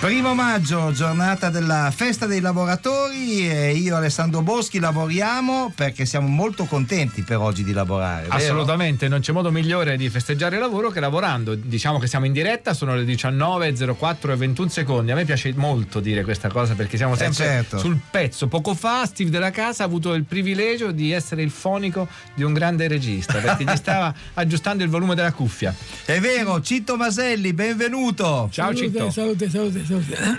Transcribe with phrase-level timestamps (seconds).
[0.00, 6.26] Primo maggio, giornata della festa dei lavoratori e io e Alessandro Boschi lavoriamo perché siamo
[6.26, 8.22] molto contenti per oggi di lavorare.
[8.22, 8.34] vero?
[8.34, 11.54] Assolutamente, non c'è modo migliore di festeggiare il lavoro che lavorando.
[11.54, 15.10] Diciamo che siamo in diretta, sono le 19.04 e 21 secondi.
[15.10, 17.76] A me piace molto dire questa cosa perché siamo sempre certo.
[17.76, 18.48] sul pezzo.
[18.48, 22.54] Poco fa Steve della Casa ha avuto il privilegio di essere il fonico di un
[22.54, 25.74] grande regista perché gli stava aggiustando il volume della cuffia.
[26.06, 28.48] È vero, Citto Maselli, benvenuto.
[28.50, 29.10] Ciao Citto.
[29.10, 29.89] Salute, salute, salute.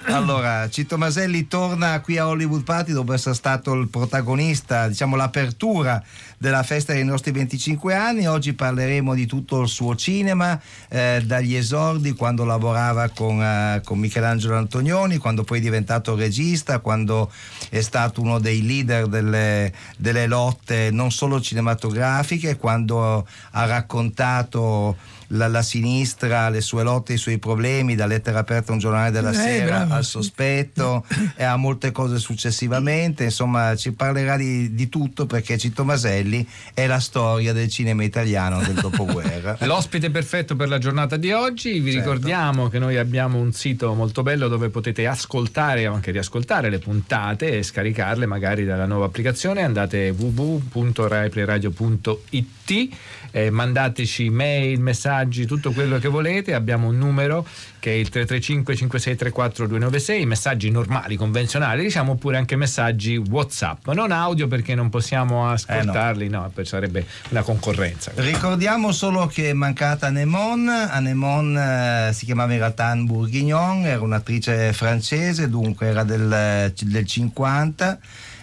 [0.05, 6.01] Allora, Citto Maselli torna qui a Hollywood Party dopo essere stato il protagonista, diciamo l'apertura
[6.41, 8.25] della festa dei nostri 25 anni.
[8.25, 13.99] Oggi parleremo di tutto il suo cinema, eh, dagli esordi quando lavorava con, eh, con
[13.99, 17.31] Michelangelo Antonioni, quando poi è diventato regista, quando
[17.69, 24.97] è stato uno dei leader delle, delle lotte non solo cinematografiche, quando ha raccontato
[25.33, 29.11] la, la sinistra, le sue lotte, i suoi problemi, da lettera aperta a un giornale
[29.11, 33.25] della Eh, sera bravo, al sospetto e a molte cose successivamente.
[33.25, 36.30] Insomma, ci parlerà di, di tutto perché Cito Maselli
[36.73, 39.57] è la storia del cinema italiano del dopoguerra.
[39.65, 42.11] L'ospite perfetto per la giornata di oggi, vi Certo.
[42.11, 46.79] ricordiamo che noi abbiamo un sito molto bello dove potete ascoltare o anche riascoltare le
[46.79, 52.89] puntate e scaricarle magari dalla nuova applicazione, andate www.raiplayradio.it
[53.31, 57.45] eh, mandateci mail, messaggi, tutto quello che volete, abbiamo un numero
[57.79, 64.11] che è il 335 5634 296, messaggi normali, convenzionali, diciamo oppure anche messaggi WhatsApp, non
[64.11, 68.11] audio perché non possiamo ascoltarli, no, poi sarebbe una concorrenza.
[68.15, 70.67] Ricordiamo solo che è mancata Anemon.
[70.67, 77.05] Anemon eh, si chiamava in realtà Anne Bourguignon, era un'attrice francese, dunque era del, del
[77.05, 77.99] 50.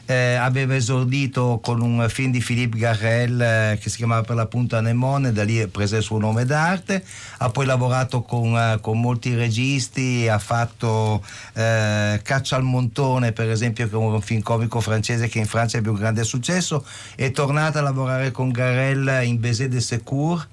[0.08, 4.74] Eh, aveva esordito con un film di Philippe Garrel eh, che si chiamava per l'appunto
[4.74, 7.04] Anemon e da lì prese il suo nome d'arte.
[7.38, 13.50] Ha poi lavorato con, eh, con molti registi, ha fatto eh, Caccia al Montone per
[13.50, 16.86] esempio che è un film comico francese che in Francia ebbe un grande successo.
[17.14, 20.48] È tornata a lavorare con Garrel in Baiser de Secours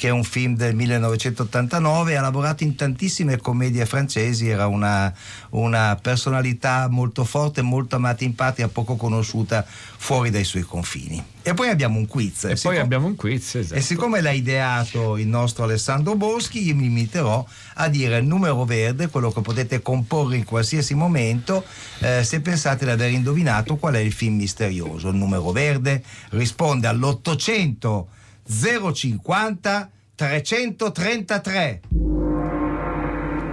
[0.00, 5.12] che è un film del 1989, ha lavorato in tantissime commedie francesi, era una,
[5.50, 11.22] una personalità molto forte, molto amata in patria, poco conosciuta fuori dai suoi confini.
[11.42, 12.44] E poi abbiamo un quiz.
[12.44, 13.78] E poi Siccome- abbiamo un quiz, esatto.
[13.78, 17.44] e siccome l'ha ideato il nostro Alessandro Boschi, io mi limiterò
[17.74, 21.62] a dire il numero verde, quello che potete comporre in qualsiasi momento,
[21.98, 25.10] eh, se pensate di aver indovinato qual è il film misterioso.
[25.10, 28.04] Il numero verde risponde all'800
[28.50, 31.80] 050 333.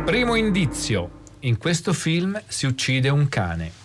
[0.05, 1.11] Primo indizio.
[1.41, 3.76] In questo film si uccide un cane.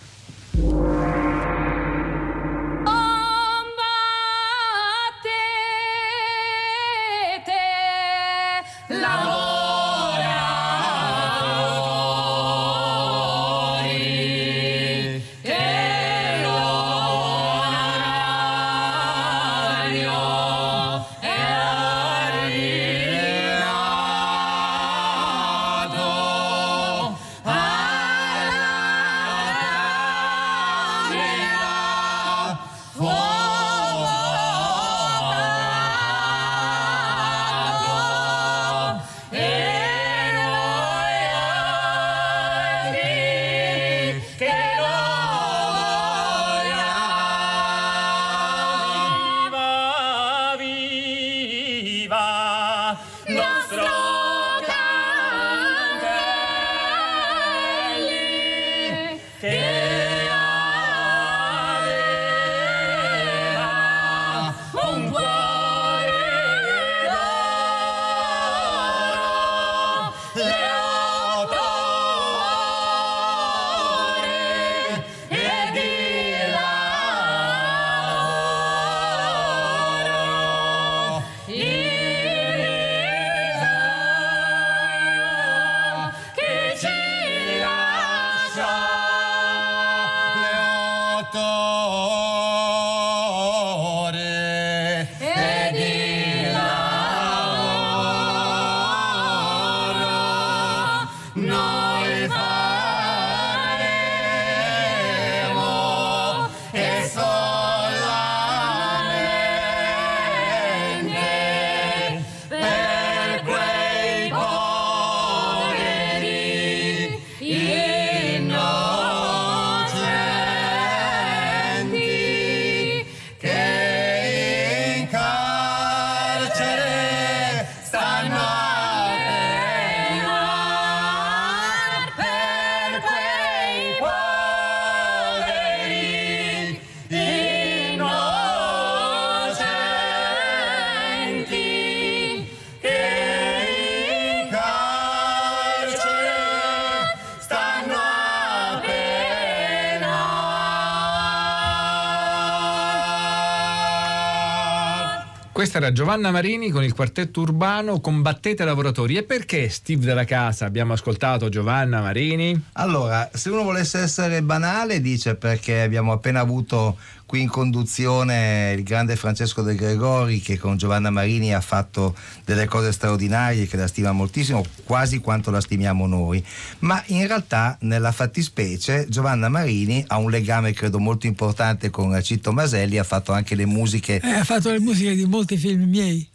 [155.63, 159.15] Questa era Giovanna Marini con il quartetto urbano Combattete lavoratori.
[159.15, 162.65] E perché Steve della Casa abbiamo ascoltato Giovanna Marini?
[162.73, 166.97] Allora, se uno volesse essere banale, dice perché abbiamo appena avuto
[167.33, 172.15] qui in conduzione il grande Francesco De Gregori che con Giovanna Marini ha fatto
[172.45, 176.45] delle cose straordinarie che la stima moltissimo, quasi quanto la stimiamo noi.
[176.79, 182.51] Ma in realtà nella fattispecie Giovanna Marini ha un legame credo molto importante con Citto
[182.51, 184.19] Maselli, ha fatto anche le musiche.
[184.19, 186.27] Eh, ha fatto le musiche di molti film miei,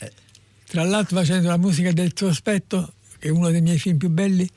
[0.66, 4.08] tra l'altro facendo la musica del tuo aspetto, che è uno dei miei film più
[4.08, 4.48] belli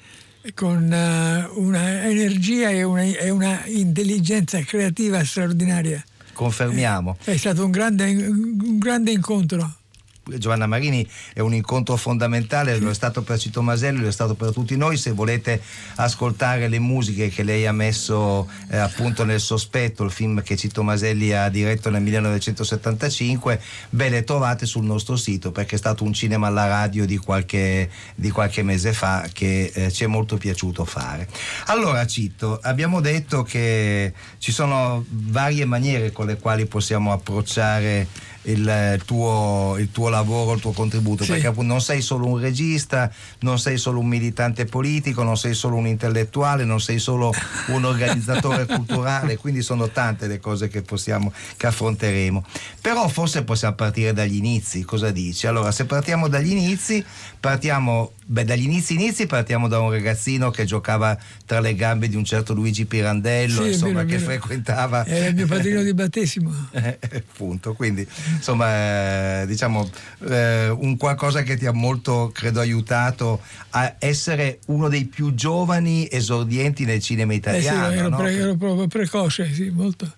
[0.54, 6.04] con uh, una energia e una, e una, intelligenza creativa straordinaria.
[6.34, 7.18] Confermiamo.
[7.24, 9.76] È stato un grande, un grande incontro.
[10.24, 14.36] Giovanna Marini è un incontro fondamentale, lo è stato per Cito Maselli, lo è stato
[14.36, 14.96] per tutti noi.
[14.96, 15.62] Se volete
[15.96, 20.84] ascoltare le musiche che lei ha messo eh, appunto nel sospetto, il film che Cito
[20.84, 26.14] Maselli ha diretto nel 1975, beh, le trovate sul nostro sito perché è stato un
[26.14, 30.86] cinema alla radio di qualche, di qualche mese fa che eh, ci è molto piaciuto
[30.86, 31.28] fare.
[31.66, 39.02] Allora, Cito, abbiamo detto che ci sono varie maniere con le quali possiamo approcciare il
[39.06, 41.32] tuo, il tuo, lavoro, il tuo contributo, sì.
[41.32, 45.54] perché appunto non sei solo un regista, non sei solo un militante politico, non sei
[45.54, 47.32] solo un intellettuale, non sei solo
[47.68, 52.44] un organizzatore culturale, quindi sono tante le cose che possiamo, che affronteremo.
[52.82, 55.46] Però forse possiamo partire dagli inizi, cosa dici?
[55.48, 57.04] Allora, se partiamo dagli inizi,
[57.40, 62.16] partiamo Beh, dagli inizi inizi partiamo da un ragazzino che giocava tra le gambe di
[62.16, 65.06] un certo Luigi Pirandello, sì, insomma, vero, che frequentava.
[65.06, 66.50] Era il mio padrino di battesimo.
[66.72, 69.90] eh, appunto, quindi insomma, eh, diciamo
[70.28, 73.42] eh, un qualcosa che ti ha molto, credo, aiutato
[73.72, 77.88] a essere uno dei più giovani esordienti nel cinema italiano.
[77.88, 78.18] Eh sì, ero, no?
[78.18, 80.14] pre- ero proprio precoce, sì, molto.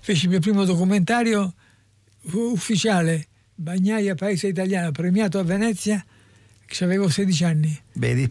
[0.00, 1.54] Feci il mio primo documentario
[2.32, 6.04] ufficiale, Bagnaia Paese Italiano, premiato a Venezia
[6.82, 7.80] avevo 16 anni.
[7.92, 8.28] Vedi?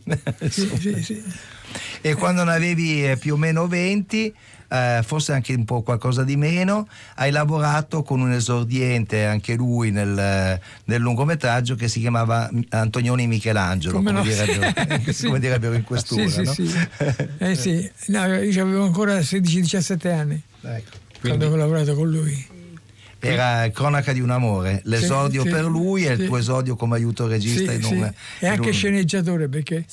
[0.50, 1.24] Sì, sì, sì.
[2.02, 4.32] E quando ne avevi eh, più o meno 20,
[4.74, 9.92] eh, forse anche un po' qualcosa di meno, hai lavorato con un esordiente, anche lui,
[9.92, 14.26] nel, nel lungometraggio che si chiamava Antonioni Michelangelo, come, come, no?
[14.26, 15.26] direbbero, sì.
[15.28, 16.28] come, direbbero, in questura.
[16.28, 16.52] Sì, no?
[16.52, 16.88] sì, sì.
[17.38, 17.92] Eh, sì.
[18.08, 20.98] No, io avevo ancora 16-17 anni ecco.
[21.22, 22.48] quando ho lavorato con lui
[23.20, 27.26] era Cronaca di un amore, l'esordio sì, per lui e il tuo esordio come aiuto
[27.26, 28.74] regista in un, e anche un...
[28.74, 29.86] sceneggiatore perché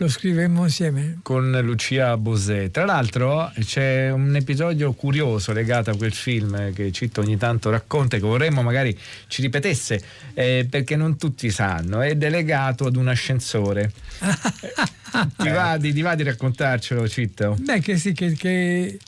[0.00, 2.70] lo scrivemmo insieme con Lucia Bosè.
[2.70, 8.16] Tra l'altro c'è un episodio curioso legato a quel film che Citto ogni tanto racconta
[8.16, 8.96] che vorremmo magari
[9.26, 10.00] ci ripetesse
[10.34, 13.92] eh, perché non tutti sanno, è delegato ad un ascensore.
[15.36, 17.56] ti, va di, ti, va di, raccontarcelo Citto?
[17.58, 18.98] Beh che sì, che, che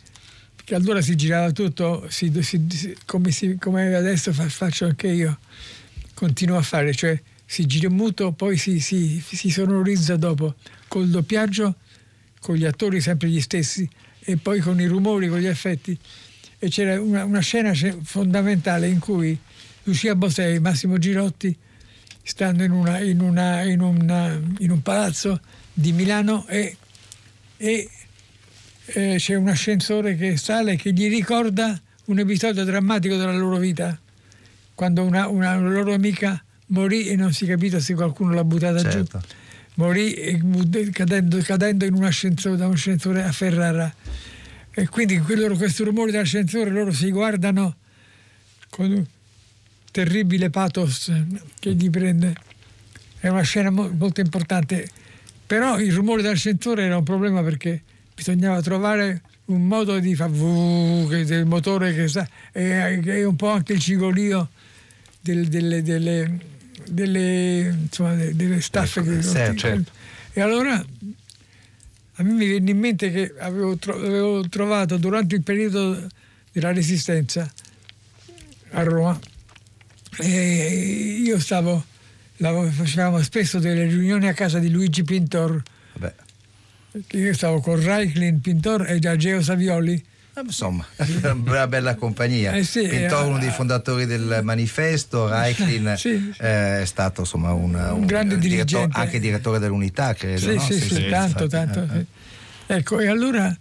[0.65, 5.39] che allora si girava tutto si, si, come, si, come, adesso faccio anche io,
[6.15, 10.55] continuo a fare, cioè si gira muto, poi si, si sonorizza dopo,
[10.91, 11.77] col doppiaggio,
[12.41, 15.97] con gli attori sempre gli stessi e poi con i rumori, con gli effetti.
[16.59, 19.39] E c'era una, una scena fondamentale in cui
[19.85, 21.57] Lucia Bosei e Massimo Girotti
[22.25, 25.41] stanno in, una, in, una, in, una, in un palazzo
[25.73, 26.77] di Milano e,
[27.57, 27.89] e
[28.87, 33.97] eh, c'è un ascensore che sale che gli ricorda un episodio drammatico della loro vita,
[34.75, 39.19] quando una, una loro amica morì e non si capita se qualcuno l'ha buttata certo.
[39.19, 39.27] giù.
[39.81, 40.39] Morì
[40.93, 43.91] cadendo, cadendo, un ascensore, da un ascensore a Ferrara.
[44.73, 47.77] E quindi quello, questo rumore dell'ascensore loro si guardano
[48.69, 49.05] con un
[49.91, 51.11] terribile pathos
[51.59, 52.35] che gli prende.
[53.21, 54.87] È una scena molto importante.
[55.47, 57.83] Però il rumore dell'ascensore era un problema perché
[58.15, 63.73] bisognava trovare un modo di fare del motore che sa, e, e, un po' anche
[63.73, 64.51] il cigolio
[65.23, 66.39] del, delle, delle,
[66.89, 69.91] delle, insomma, delle staffe ecco, che certo, certo.
[70.33, 75.43] e allora a me mi venne in mente che avevo, tro- avevo trovato durante il
[75.43, 76.07] periodo
[76.53, 77.51] della resistenza
[78.71, 79.19] a Roma
[80.21, 81.85] io stavo
[82.37, 85.63] facevamo spesso delle riunioni a casa di Luigi Pintor
[85.95, 86.15] Vabbè
[87.13, 90.05] io stavo con Reiklin, Pintor e Ageo Savioli.
[90.41, 90.87] Ah, insomma,
[91.45, 92.53] una bella compagnia.
[92.53, 97.75] Eh sì, Pintor, uno dei fondatori del manifesto, Reiklin sì, eh, è stato insomma un,
[97.75, 98.99] un, un grande dirigente.
[98.99, 100.39] anche direttore dell'unità, credo.
[100.39, 100.61] Sì, no?
[100.61, 101.87] sì, sì, sì tanto, tanto.
[101.93, 102.07] Eh,
[102.67, 103.55] ecco, e allora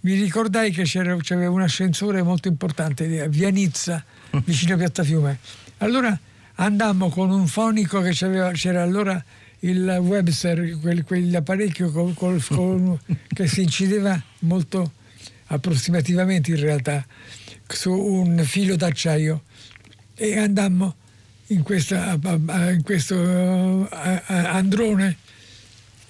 [0.00, 4.02] mi ricordai che c'era, c'aveva un ascensore molto importante a Via Nizza,
[4.44, 5.38] vicino a Piazza Fiume.
[5.78, 6.18] Allora
[6.54, 9.22] andammo con un fonico che c'era allora
[9.60, 14.92] il Webster, quel, quell'apparecchio col, col, che si incideva molto
[15.52, 17.04] approssimativamente in realtà
[17.66, 19.42] su un filo d'acciaio.
[20.14, 20.96] E andammo
[21.48, 23.88] in, questa, in questo
[24.26, 25.16] androne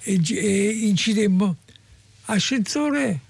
[0.01, 1.55] e, e incidemmo
[2.25, 3.21] ascensore.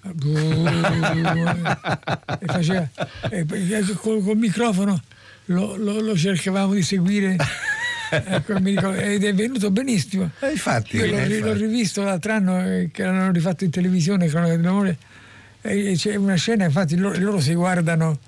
[2.39, 2.89] E faceva
[3.29, 3.45] e
[3.95, 5.01] col, col microfono
[5.45, 7.35] lo, lo- lo cercavamo di seguire.
[8.09, 10.31] Ecco, ricordo, ed è venuto benissimo.
[10.41, 14.27] Eh, infatti, io l'ho, eh, l'ho rivisto l'altro anno eh, che l'hanno rifatto in televisione
[14.27, 14.97] Cronaca dell'amore
[15.61, 18.19] e c'è una scena infatti loro, loro si guardano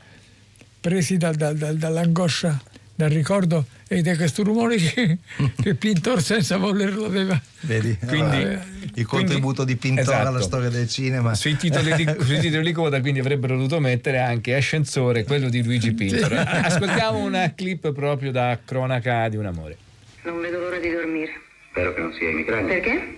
[0.80, 2.62] presi dal- dal- dal- dall'angoscia
[2.96, 5.18] dal ricordo e da questo rumore che,
[5.62, 7.98] che Pintor senza volerlo aveva Vedi?
[8.06, 10.28] Quindi- Allora, il contributo di Pintore Esatto.
[10.28, 11.34] alla storia del cinema.
[11.34, 15.64] Sui titoli, di, sui titoli di coda quindi avrebbero dovuto mettere anche Ascensore, quello di
[15.64, 16.34] Luigi Pintor.
[16.46, 19.78] Ascoltiamo una clip proprio da Cronaca di un amore.
[20.24, 21.32] Non vedo l'ora di dormire.
[21.72, 22.68] Spero che non sia emicrania.
[22.68, 23.18] Perché?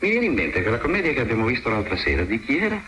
[0.00, 2.80] Mi viene in mente che la commedia che abbiamo visto l'altra sera, di chi era?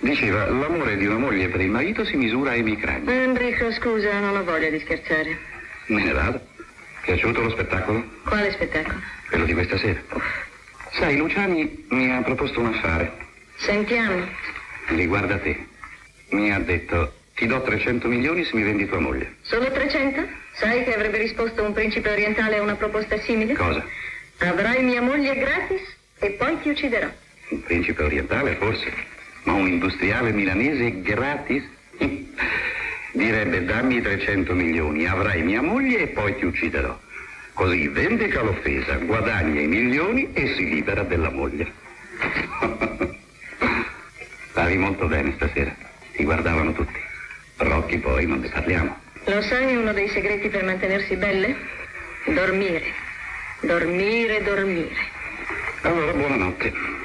[0.00, 3.12] Diceva, l'amore di una moglie per il marito si misura a emicrania.
[3.12, 5.38] Enrico, scusa, non ho voglia di scherzare.
[5.86, 6.40] Me ne vado.
[7.02, 8.04] Piaciuto lo spettacolo?
[8.24, 9.00] Quale spettacolo?
[9.28, 10.00] Quello di questa sera.
[10.92, 13.12] Sai, Luciani mi ha proposto un affare.
[13.56, 14.26] Sentiamo.
[14.88, 15.66] Riguarda te.
[16.30, 19.36] Mi ha detto, ti do 300 milioni se mi vendi tua moglie.
[19.42, 20.26] Solo 300?
[20.54, 23.54] Sai che avrebbe risposto un principe orientale a una proposta simile?
[23.54, 23.84] Cosa?
[24.38, 25.82] Avrai mia moglie gratis
[26.18, 27.08] e poi ti ucciderò.
[27.50, 28.92] Un principe orientale, forse.
[29.44, 31.64] Ma un industriale milanese gratis?
[33.12, 36.96] Direbbe, dammi i 300 milioni, avrai mia moglie e poi ti ucciderò.
[37.52, 41.70] Così vendica l'offesa, guadagna i milioni e si libera della moglie.
[44.50, 45.74] Stavi molto bene stasera.
[46.12, 46.98] Ti guardavano tutti.
[47.56, 48.96] Rocchi poi non ne parliamo.
[49.24, 51.56] Lo sai uno dei segreti per mantenersi belle?
[52.26, 52.92] Dormire.
[53.60, 54.94] Dormire, dormire.
[55.82, 56.99] Allora, buonanotte.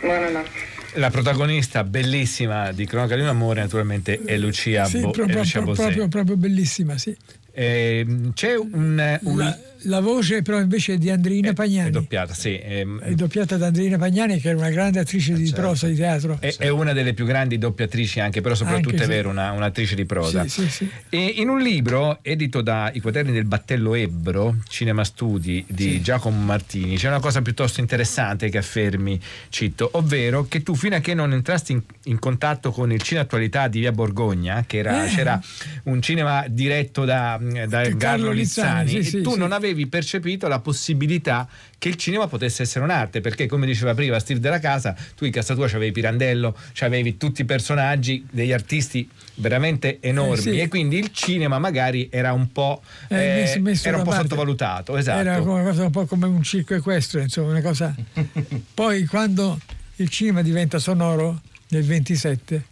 [0.00, 0.68] Buonanotte.
[0.94, 5.38] La protagonista bellissima di Cronaca di un amore naturalmente è Lucia, sì, Bo- è proprio,
[5.38, 5.82] Lucia Bosè.
[5.82, 7.16] proprio, proprio bellissima sì.
[7.52, 9.18] Ehm, c'è un...
[9.22, 12.58] un la, voce però invece è di Andreina è Pagnani doppiata, sì.
[12.58, 15.60] ehm, è doppiata da Andreina Pagnani che è una grande attrice di certo.
[15.60, 19.06] prosa di teatro È, è una delle più grandi doppiatrici anche, però soprattutto Anche è
[19.06, 19.10] sì.
[19.10, 20.42] vero, una, un'attrice di prosa.
[20.44, 20.90] Sì, sì, sì.
[21.08, 26.40] E in un libro edito da I quaderni del Battello Ebbro, Cinema Studi di Giacomo
[26.42, 31.14] Martini, c'è una cosa piuttosto interessante che affermi, cito, ovvero che tu fino a che
[31.14, 35.08] non entrasti in, in contatto con il Cine Attualità di Via Borgogna, che era, Eh.
[35.08, 35.40] c'era
[35.84, 39.38] un cinema diretto da, da Carlo Lizzani, sì, e sì, tu sì.
[39.38, 41.48] non avevi percepito la possibilità
[41.78, 45.32] che il cinema potesse essere un'arte, perché come diceva prima Steve della Casa, tu in
[45.32, 50.58] casa tua c'avevi Pirandello, c'avevi tutti i personaggi degli artisti veramente enormi Eh, sì.
[50.60, 54.96] e quindi il cinema magari era un po', Eh, eh, messo- era un po' sottovalutato,
[54.96, 55.18] esatto.
[55.20, 57.94] Era una cosa un po' come un circo equestre, insomma, una cosa.
[58.74, 59.58] Poi quando
[59.96, 62.64] il cinema diventa sonoro nel 27,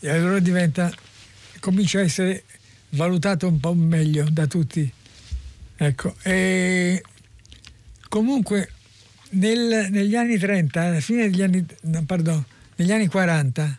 [0.00, 0.90] e allora diventa,
[1.60, 2.44] comincia a essere
[2.90, 4.90] valutato un po' meglio da tutti.
[5.80, 7.00] Ecco, e
[8.08, 8.68] comunque
[9.30, 12.44] nel- negli anni 30, alla fine degli anni, no, pardon,
[12.76, 13.78] negli anni 40,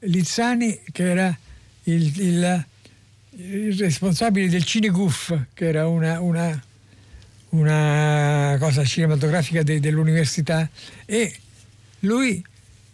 [0.00, 1.38] Lizzani, che era
[1.84, 2.64] il, il-
[3.36, 6.62] il responsabile del Cineguff, che era una, una-
[7.50, 10.68] una cosa cinematografica de- dell'università,
[11.04, 11.32] e
[12.00, 12.44] lui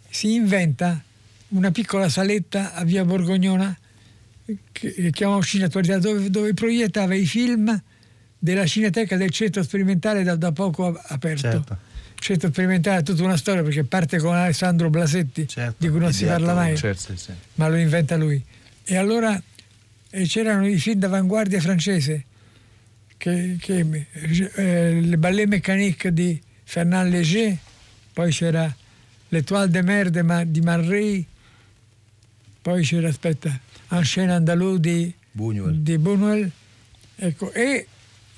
[0.09, 1.01] si inventa
[1.49, 3.75] una piccola saletta a via Borgognona
[4.71, 7.81] che, che chiamava Cine Attualità, dove, dove proiettava i film
[8.43, 11.41] della Cineteca del Centro Sperimentale da, da poco aperto.
[11.51, 11.77] Certo.
[12.15, 15.99] Il Centro Sperimentale ha tutta una storia perché parte con Alessandro Blasetti, Certo, di cui
[15.99, 17.15] non si parla mai certo.
[17.15, 18.43] Sì, ma lo inventa lui.
[18.83, 19.39] E allora
[20.09, 22.25] eh, c'erano i film d'avanguardia francese,
[23.17, 24.07] che, che,
[24.55, 27.55] eh, Le Ballet Mécanique di Fernand Léger,
[28.13, 28.75] poi c'era
[29.29, 31.25] L'Étoile de Mer de Ma- di Marray,
[32.61, 33.59] poi c'era, aspetta,
[33.91, 35.83] Un chien andalou di Buñuel.
[35.83, 36.49] di Buñuel.
[37.17, 37.85] Ecco, e,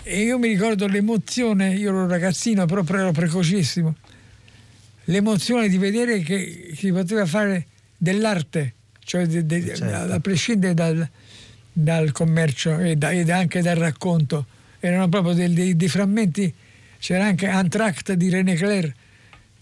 [0.04, 3.96] e io mi ricordo l'emozione, io ero ragazzino, però ero precocissimo,
[5.06, 7.68] l'emozione di vedere che si poteva fare
[7.98, 10.14] dell'arte, cioè de- de- Certo.
[10.14, 11.08] a prescindere dal,
[11.72, 14.46] dal commercio e, da- ed anche dal racconto.
[14.80, 16.54] Erano proprio dei, dei- dei frammenti,
[17.00, 18.94] c'era anche Antract di René Clair,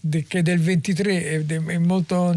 [0.00, 2.36] de- che è del 23, è, è molto,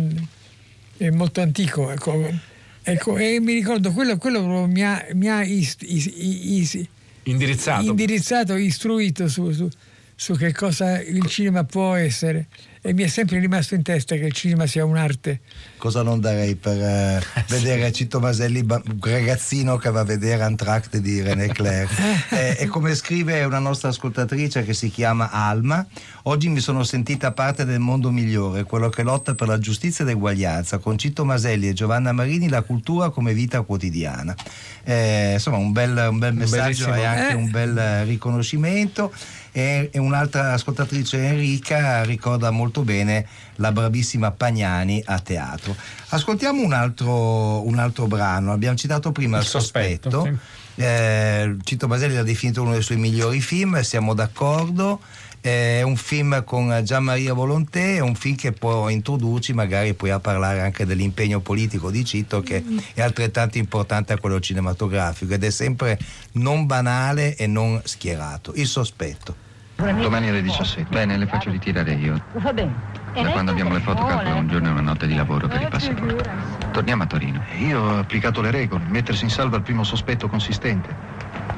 [0.97, 1.91] è molto antico.
[1.91, 2.53] Ecco.
[2.87, 6.85] Ecco, e mi ricordo quello, quello proprio mi ha, mi ha ist- is- is-
[7.25, 7.83] Indirizzato.
[7.83, 9.69] indirizzato, istruito su, su-
[10.15, 12.47] su che cosa il cinema può essere.
[12.85, 15.39] E mi è sempre rimasto in testa che il cinema sia un'arte.
[15.77, 20.97] Cosa non darei per eh, vedere Cito Maselli, un ragazzino che va a vedere Antract
[20.97, 21.89] di René Clair.
[22.35, 25.85] Eh, e come scrive una nostra ascoltatrice che si chiama Alma,
[26.23, 30.07] oggi mi sono sentita parte del mondo migliore, quello che lotta per la giustizia e
[30.07, 34.35] l'eguaglianza, con Cito Maselli e Giovanna Marini la cultura come vita quotidiana.
[34.83, 37.35] Eh, insomma, un bel, un bel messaggio bellissimo- e anche Eh.
[37.35, 39.11] un bel riconoscimento.
[39.57, 45.75] E, e un'altra ascoltatrice Enrica ricorda molto bene la bravissima Pagnani a teatro.
[46.09, 48.51] Ascoltiamo un altro, un altro brano.
[48.51, 50.39] Abbiamo citato prima Il, Il sospetto, sospetto.
[50.75, 54.99] Eh, Cito Baselli l'ha definito uno dei suoi migliori film, siamo d'accordo.
[55.39, 60.09] È un film con Gian Maria Volonté, è un film che poi introduci magari poi
[60.09, 62.63] a parlare anche dell'impegno politico di Cito che
[62.95, 65.99] è altrettanto importante a quello cinematografico ed è sempre
[66.33, 68.53] non banale e non schierato.
[68.55, 69.44] Il sospetto.
[69.75, 70.89] Domani alle 17.
[70.89, 72.19] Bene, le faccio ritirare io.
[72.33, 72.73] Va bene.
[73.13, 75.67] Da quando abbiamo le foto calcolo un giorno e una notte di lavoro per il
[75.67, 76.23] passaporto.
[76.71, 77.41] Torniamo a Torino.
[77.59, 80.89] Io ho applicato le regole, mettersi in salvo al primo sospetto consistente.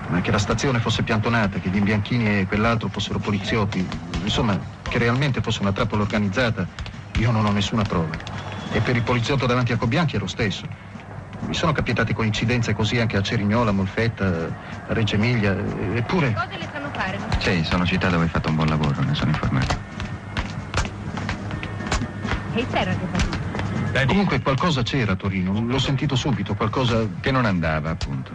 [0.09, 3.87] Ma che la stazione fosse piantonata, che gli imbianchini e quell'altro fossero poliziotti,
[4.23, 6.65] insomma, che realmente fosse una trappola organizzata,
[7.17, 8.15] io non ho nessuna prova.
[8.71, 10.67] E per il poliziotto davanti a Cobianchi è lo stesso.
[11.41, 14.25] Mi sono capitate coincidenze così anche a Cerignola, Molfetta,
[14.87, 15.55] a Reggio Emilia,
[15.93, 16.35] eppure...
[17.47, 19.77] Sì, sono città dove hai fatto un buon lavoro, ne sono informato.
[22.55, 24.05] E c'era che fa?
[24.05, 27.07] Comunque qualcosa c'era a Torino, l'ho sentito subito, qualcosa...
[27.21, 28.31] Che non andava, appunto.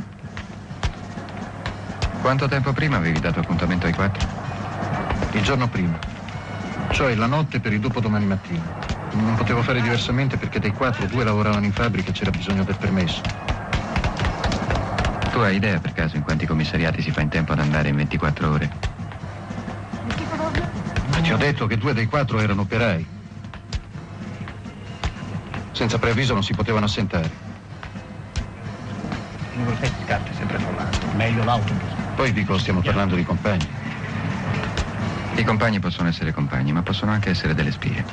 [2.22, 4.26] Quanto tempo prima avevi dato appuntamento ai quattro?
[5.32, 5.98] Il giorno prima,
[6.92, 8.62] cioè la notte per il dopodomani mattina.
[9.12, 12.78] Non potevo fare diversamente perché dei quattro due lavoravano in fabbrica e c'era bisogno del
[12.78, 13.20] permesso.
[15.32, 17.96] Tu hai idea per caso in quanti commissariati si fa in tempo ad andare in
[17.96, 18.91] 24 ore?
[21.22, 23.06] Ti ho detto che due dei quattro erano operai.
[25.70, 27.30] Senza preavviso non si potevano assentare.
[29.52, 30.98] Il numero 6 scarta è sempre affollato.
[31.14, 31.90] Meglio l'autobus.
[32.16, 33.66] Poi dico, stiamo parlando di compagni.
[35.34, 38.04] I compagni possono essere compagni, ma possono anche essere delle spie.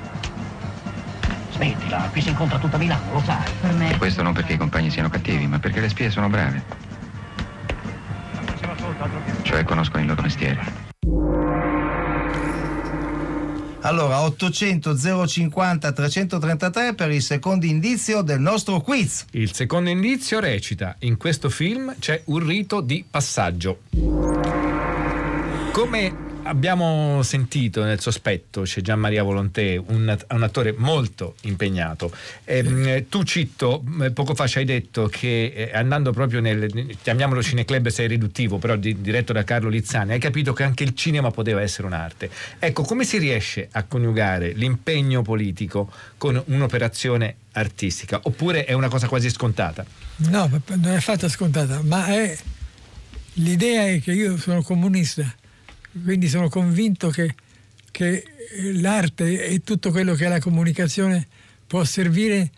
[1.51, 3.51] Smettila, qui si incontra tutta Milano, lo sai.
[3.59, 3.91] Per me.
[3.91, 6.63] E questo non perché i compagni siano cattivi, ma perché le spie sono brave.
[9.41, 10.88] Cioè conoscono il loro mestiere.
[13.89, 19.25] Allora, 800 050 333 per il secondo indizio del nostro quiz.
[19.31, 23.79] Il secondo indizio recita: In questo film c'è un rito di passaggio.
[25.71, 32.11] Come abbiamo sentito nel sospetto, c'è Gian Maria Volonté, un, un attore molto impegnato.
[32.43, 37.41] Ehm, tu, Citto, eh, poco fa ci hai detto che eh, andando proprio nel, chiamiamolo
[37.43, 40.95] cineclub se è riduttivo, però di- diretto da Carlo Lizzani, hai capito che anche il
[40.95, 42.29] cinema poteva essere un'arte.
[42.57, 48.19] Ecco, come si riesce a coniugare l'impegno politico con un'operazione artistica?
[48.23, 49.85] Oppure è una cosa quasi scontata?
[50.17, 52.37] No, non è affatto scontata, ma è
[53.33, 55.33] l'idea è che io sono comunista,
[56.03, 57.35] quindi sono convinto che,
[57.91, 58.23] che
[58.73, 61.27] l'arte e tutto quello che è la comunicazione
[61.67, 62.51] può servire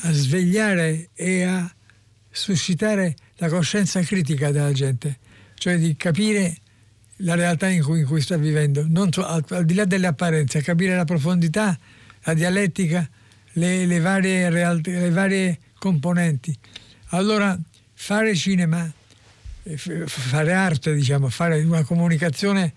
[0.00, 1.72] a svegliare e a
[2.30, 5.18] suscitare la coscienza critica della gente,
[5.54, 6.56] cioè di capire
[7.20, 10.60] la realtà in cui, in cui sta vivendo, so- al, al di là delle apparenze,
[10.62, 11.78] capire la profondità,
[12.24, 13.08] la dialettica,
[13.52, 16.56] le, le varie, realtà, le varie componenti.
[17.10, 17.58] Allora,
[17.94, 18.90] fare cinema,
[19.62, 22.72] eh, fare arte, diciamo, fare una comunicazione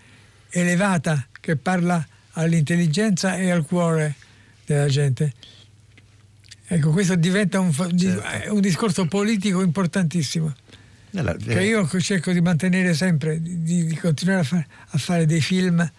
[0.49, 4.15] elevata che parla all'intelligenza e al cuore
[4.65, 5.33] della gente.
[6.67, 8.23] Ecco, questo diventa un, fa- Certo.
[8.45, 10.53] eh, un discorso politico importantissimo
[11.11, 15.41] Nella- che io cerco di mantenere sempre, di, di continuare a, fare- a fare dei
[15.41, 15.91] film eh,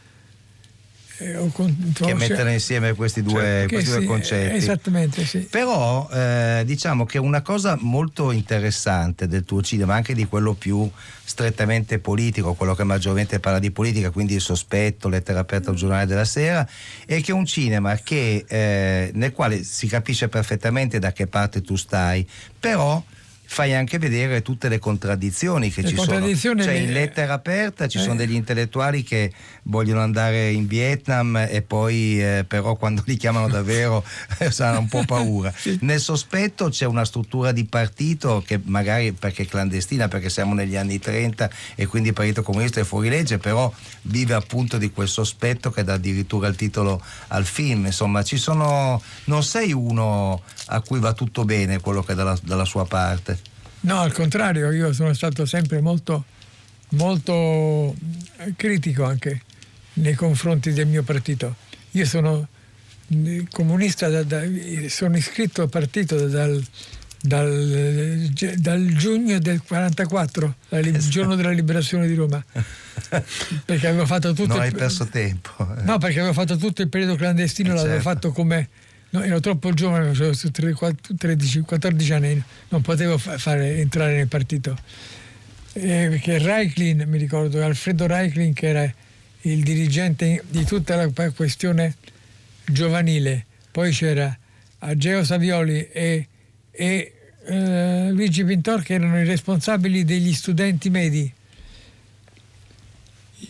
[1.20, 4.56] che cioè- mettere insieme questi due, che questi due sì, concetti.
[4.56, 5.40] Esattamente, sì.
[5.40, 10.90] Però eh, diciamo che una cosa molto interessante del tuo cinema, anche di quello più
[11.22, 16.06] strettamente politico, quello che maggiormente parla di politica, quindi il sospetto, lettera aperta al giornale
[16.06, 16.66] della sera,
[17.04, 21.60] è che è un cinema che, eh, nel quale si capisce perfettamente da che parte
[21.60, 22.26] tu stai,
[22.58, 23.02] però
[23.52, 26.06] fai anche vedere tutte le contraddizioni che Le ci sono.
[26.06, 28.00] contraddizioni Cioè le- in lettera aperta ci Eh.
[28.00, 29.32] sono degli intellettuali che
[29.64, 34.04] vogliono andare in Vietnam e poi eh, però quando li chiamano davvero
[34.58, 35.52] hanno un po' paura.
[35.80, 40.76] Nel sospetto c'è una struttura di partito che magari perché è clandestina, perché siamo negli
[40.76, 43.70] anni 30 e quindi il partito comunista è fuori legge, però
[44.02, 47.86] vive appunto di quel sospetto che dà addirittura il titolo al film.
[47.86, 49.02] Insomma, ci sono.
[49.24, 53.38] Non sei uno a cui va tutto bene quello che è dalla, dalla sua parte.
[53.82, 56.24] No, al contrario, io sono stato sempre molto,
[56.90, 57.94] molto
[58.38, 59.42] eh, critico anche
[59.94, 61.56] nei confronti del mio partito.
[61.92, 62.46] Io sono
[63.08, 64.42] eh, comunista, da- da-
[64.88, 66.62] sono iscritto al partito dal,
[67.22, 71.08] dal, dal giugno del 44, dal li- Esatto.
[71.10, 72.42] giorno della liberazione di Roma,
[73.64, 74.48] perché avevo fatto tutto...
[74.48, 75.52] Non il- hai perso tempo.
[75.78, 75.82] eh.
[75.82, 78.08] No, perché avevo fatto tutto il periodo clandestino, Eh, l'avevo certo.
[78.10, 78.68] fatto come.
[79.10, 83.78] No, ero troppo giovane, avevo su tre- quattro- 13, 14 anni, non potevo fa- fare,
[83.78, 84.76] entrare nel partito.
[85.72, 88.94] Eh, perché Reiklin, mi ricordo, Alfredo Reiklin, che era
[89.42, 91.96] il dirigente di tutta la questione
[92.64, 94.36] giovanile, poi c'era
[94.78, 96.26] Ageo Savioli e,
[96.70, 97.14] e,
[97.46, 101.32] eh, Luigi Pintor, che erano i responsabili degli studenti medi.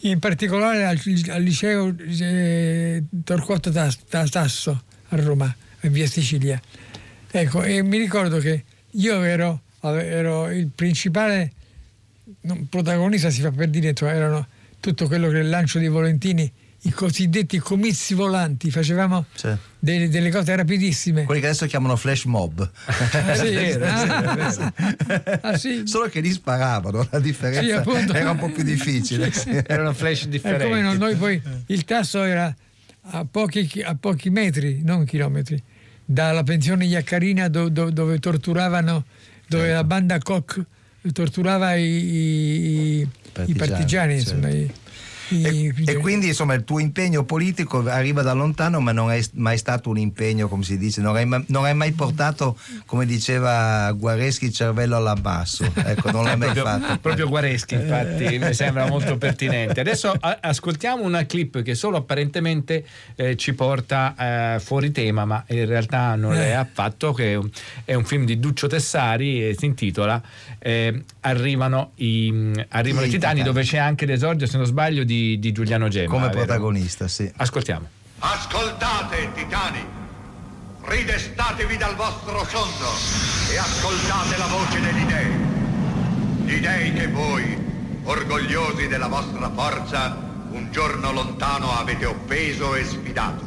[0.02, 6.60] In particolare al, al liceo eh, Torquato Tas- Tas- Tasso a Roma, a via Sicilia.
[7.30, 11.52] Ecco, e mi ricordo che io ero, ero il principale
[12.42, 14.46] non, protagonista, si fa per dire, erano
[14.80, 16.50] tutto quello che è il lancio di Volentini,
[16.84, 21.24] i cosiddetti comizi volanti, facevamo Cioè, delle, delle cose rapidissime.
[21.24, 22.68] quelli che adesso chiamano flash mob.
[23.12, 24.72] Ah, sì, vero, ah,
[25.42, 25.82] ah, sì.
[25.86, 28.14] Solo che lì sparavano, la differenza Sì, appunto.
[28.14, 29.30] era un po' più difficile.
[29.30, 29.50] sì.
[29.66, 30.64] Erano flash E differenti.
[30.64, 32.54] come no, noi poi il tasso era
[33.12, 35.60] a pochi, chi- a pochi metri, non chilometri,
[36.04, 39.04] dalla pensione Iaccarina do- do- dove torturavano,
[39.46, 39.74] dove Certo.
[39.74, 40.60] la banda Koch
[41.12, 44.34] torturava i, i- i Partigiani, partigiani, certo.
[44.36, 44.70] insomma, i-
[45.30, 49.58] i- E quindi insomma il tuo impegno politico arriva da lontano, ma non è mai
[49.58, 53.90] stato un impegno, come si dice, non hai, ma- non hai mai portato, come diceva
[53.92, 55.70] Guareschi, il cervello all'abbasso.
[55.74, 56.98] Ecco, non l'hai mai proprio, fatto.
[57.00, 59.80] proprio Guareschi, infatti, mi sembra molto pertinente.
[59.80, 62.84] Adesso a- ascoltiamo una clip che solo apparentemente
[63.16, 67.12] eh, ci porta eh, fuori tema, ma in realtà non è affatto.
[67.12, 67.48] Che è un-
[67.84, 70.20] è un film di Duccio Tessari e si intitola
[70.58, 73.42] eh, Arrivano, i, arrivano I i titani, Titani.
[73.42, 76.08] dove c'è anche l'esordio, se non sbaglio, di, di Giuliano Gemma.
[76.08, 76.38] Come vero?
[76.38, 77.30] protagonista, sì.
[77.36, 77.88] Ascoltiamo.
[78.18, 79.84] Ascoltate, titani!
[80.82, 82.90] Ridestatevi dal vostro sonno
[83.50, 85.38] e ascoltate la voce degli dei.
[86.44, 87.56] Gli dei che voi,
[88.02, 90.16] orgogliosi della vostra forza,
[90.50, 93.44] un giorno lontano avete offeso e sfidato.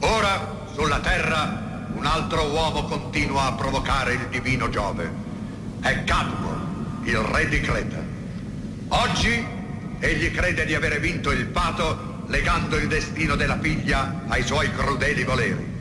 [0.00, 5.10] Ora, sulla terra, un altro uomo continua a provocare il divino Giove.
[5.80, 8.02] È Cadmo, il re di Creta.
[8.88, 9.55] Oggi
[10.06, 15.24] egli crede di avere vinto il fato legando il destino della figlia ai suoi crudeli
[15.24, 15.74] voleri.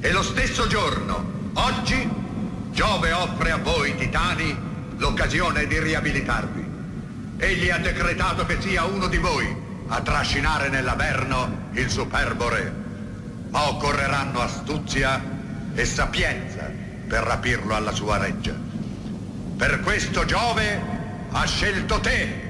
[0.00, 2.22] E lo stesso giorno, oggi,
[2.72, 4.56] Giove offre a voi titani
[4.96, 6.64] l'occasione di riabilitarvi.
[7.36, 9.54] Egli ha decretato che sia uno di voi
[9.86, 12.72] a trascinare nell'Averno il superbo re.
[13.50, 15.22] Ma occorreranno astuzia
[15.72, 16.68] e sapienza
[17.06, 18.54] per rapirlo alla sua reggia.
[19.56, 20.80] Per questo Giove
[21.30, 22.43] ha scelto te,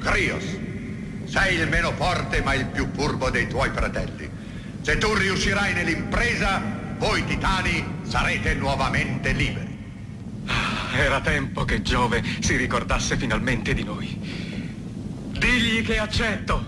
[0.00, 0.44] Crios.
[1.24, 4.28] Sei il meno forte ma il più furbo dei tuoi fratelli.
[4.80, 6.60] Se tu riuscirai nell'impresa,
[6.98, 9.78] voi titani sarete nuovamente liberi.
[10.94, 14.18] Era tempo che Giove si ricordasse finalmente di noi.
[15.38, 16.64] Digli che accetto,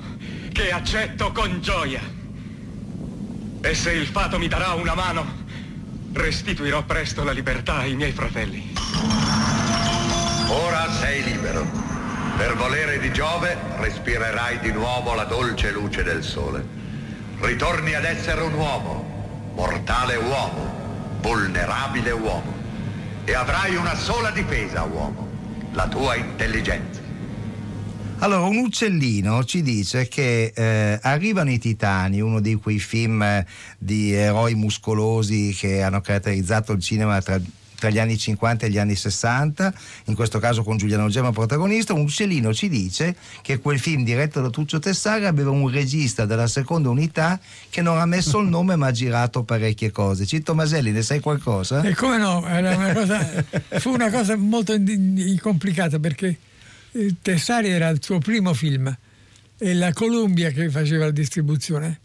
[0.53, 2.01] che accetto con gioia.
[3.61, 5.25] E se il fato mi darà una mano,
[6.13, 8.73] restituirò presto la libertà ai miei fratelli.
[10.49, 11.92] Ora sei libero.
[12.37, 16.65] Per volere di Giove respirerai di nuovo la dolce luce del sole.
[17.41, 22.55] Ritorni ad essere un uomo, mortale uomo, vulnerabile uomo.
[23.25, 25.29] E avrai una sola difesa, uomo,
[25.73, 27.01] la tua intelligenza.
[28.19, 33.45] Allora, un uccellino ci dice che eh, arrivano i titani, uno di quei film eh,
[33.79, 37.41] di eroi muscolosi che hanno caratterizzato il cinema tra,
[37.83, 41.93] tra gli anni 50 e gli anni 60, in questo caso con Giuliano Gemma protagonista.
[41.93, 46.47] Un uccellino ci dice che quel film diretto da Tuccio Tessari aveva un regista della
[46.47, 47.41] seconda unità
[47.71, 50.27] che non ha messo il nome ma ha girato parecchie cose.
[50.27, 51.83] Cito Maselli, ne sai qualcosa?
[51.83, 53.45] E come no, era una cosa,
[53.81, 54.77] fu una cosa molto
[55.41, 56.39] complicata perché
[56.93, 58.97] eh, Tessari era il suo primo film
[59.59, 61.99] e la Columbia che faceva la distribuzione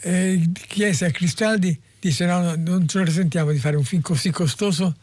[0.00, 4.02] eh, chiese a Cristaldi, disse no, no, non ce lo sentiamo di fare un film
[4.02, 4.96] così costoso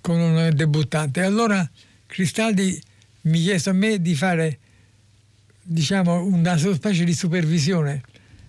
[0.00, 1.20] con un debuttante.
[1.20, 1.68] E allora
[2.06, 2.80] Cristaldi
[3.22, 4.58] mi chiese a me di fare
[5.62, 8.02] diciamo una specie di supervisione.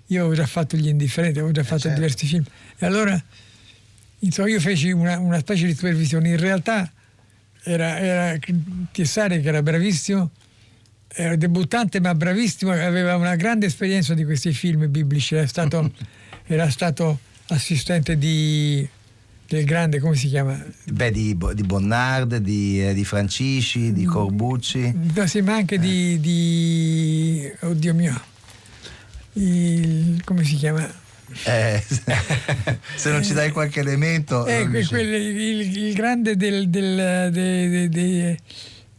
[0.08, 2.44] Io avevo già fatto Gli Indifferenti, avevo già fatto diversi film.
[2.78, 3.22] E allora
[4.20, 6.30] insomma, io feci una, una specie di supervisione.
[6.30, 6.92] In realtà
[7.64, 8.40] era, era
[8.92, 10.32] Tessari che era bravissimo,
[11.08, 15.92] era debuttante ma bravissimo, aveva una grande esperienza di questi film biblici, era stato,
[16.48, 17.20] era stato
[17.52, 18.88] assistente di,
[19.48, 20.64] del grande, come si chiama?
[20.86, 24.94] Beh, di, di Bonnard, di, eh, di Francisci, di Corbucci.
[25.14, 28.20] No, sì, ma anche di, di- Oddio mio.
[29.34, 30.90] Il- come si chiama?
[31.46, 31.82] Eh,
[32.96, 34.46] se non ci dai qualche elemento...
[34.46, 38.38] Eh, quel- il, il grande del- del- dei, dei- dei-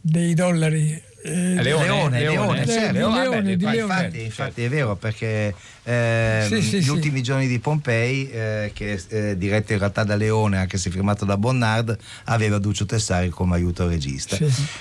[0.01, 1.01] dei dollari.
[1.23, 2.93] Eh, Leone, Leone, Leone, Leone, certo.
[2.97, 3.77] Leone, Ma Leone.
[3.79, 6.89] infatti, infatti è vero perché ehm, Sì, sì, gli sì.
[6.89, 11.23] ultimi giorni di Pompei, eh, che è diretto in realtà da Leone, anche se firmato
[11.25, 14.37] da Bonnard, aveva Duccio Tessari come aiuto regista.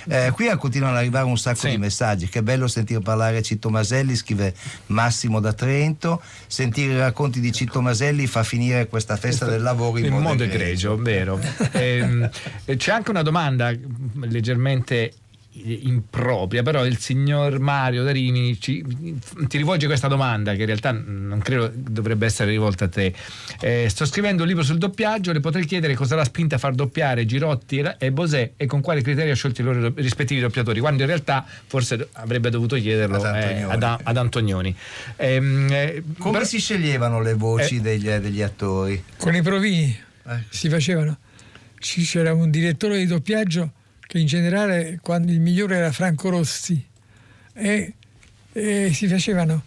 [0.08, 2.28] Eh, qui continuano ad arrivare un sacco di messaggi.
[2.28, 4.52] Che bello sentire parlare Citto Maselli, scrive
[4.86, 6.20] Massimo da Trento.
[6.46, 10.22] Sentire i racconti di Citto Maselli fa finire questa festa del lavoro in il modo,
[10.24, 10.96] mondo egregio.
[10.96, 11.38] vero.
[11.72, 12.28] Ehm,
[12.76, 13.72] c'è anche una domanda
[14.22, 15.12] leggermente
[15.54, 18.82] impropria, però il signor Mario da Rimini ci-
[19.48, 23.12] ti rivolge questa domanda che in realtà non credo dovrebbe essere rivolta a te.
[23.60, 26.74] Eh, sto scrivendo un libro sul doppiaggio, le potrei chiedere cosa l'ha spinta a far
[26.74, 31.02] doppiare Girotti e- Bosè e con quali criteri ha scelto i loro rispettivi doppiatori, quando
[31.02, 33.28] in realtà forse avrebbe dovuto chiederlo Ad eh,
[33.62, 33.72] Antonioni.
[33.72, 34.76] ad, ad Antonioni.
[35.16, 37.80] Ehm, eh, Come però- si sceglievano le voci Eh.
[37.80, 39.02] degli, degli attori?
[39.18, 40.40] Con i provini Ecco.
[40.48, 41.18] si facevano.
[41.78, 43.72] C'era un direttore di doppiaggio
[44.12, 46.86] che in generale quando il migliore era Franco Rossi
[47.54, 47.94] e,
[48.52, 49.62] e si facevano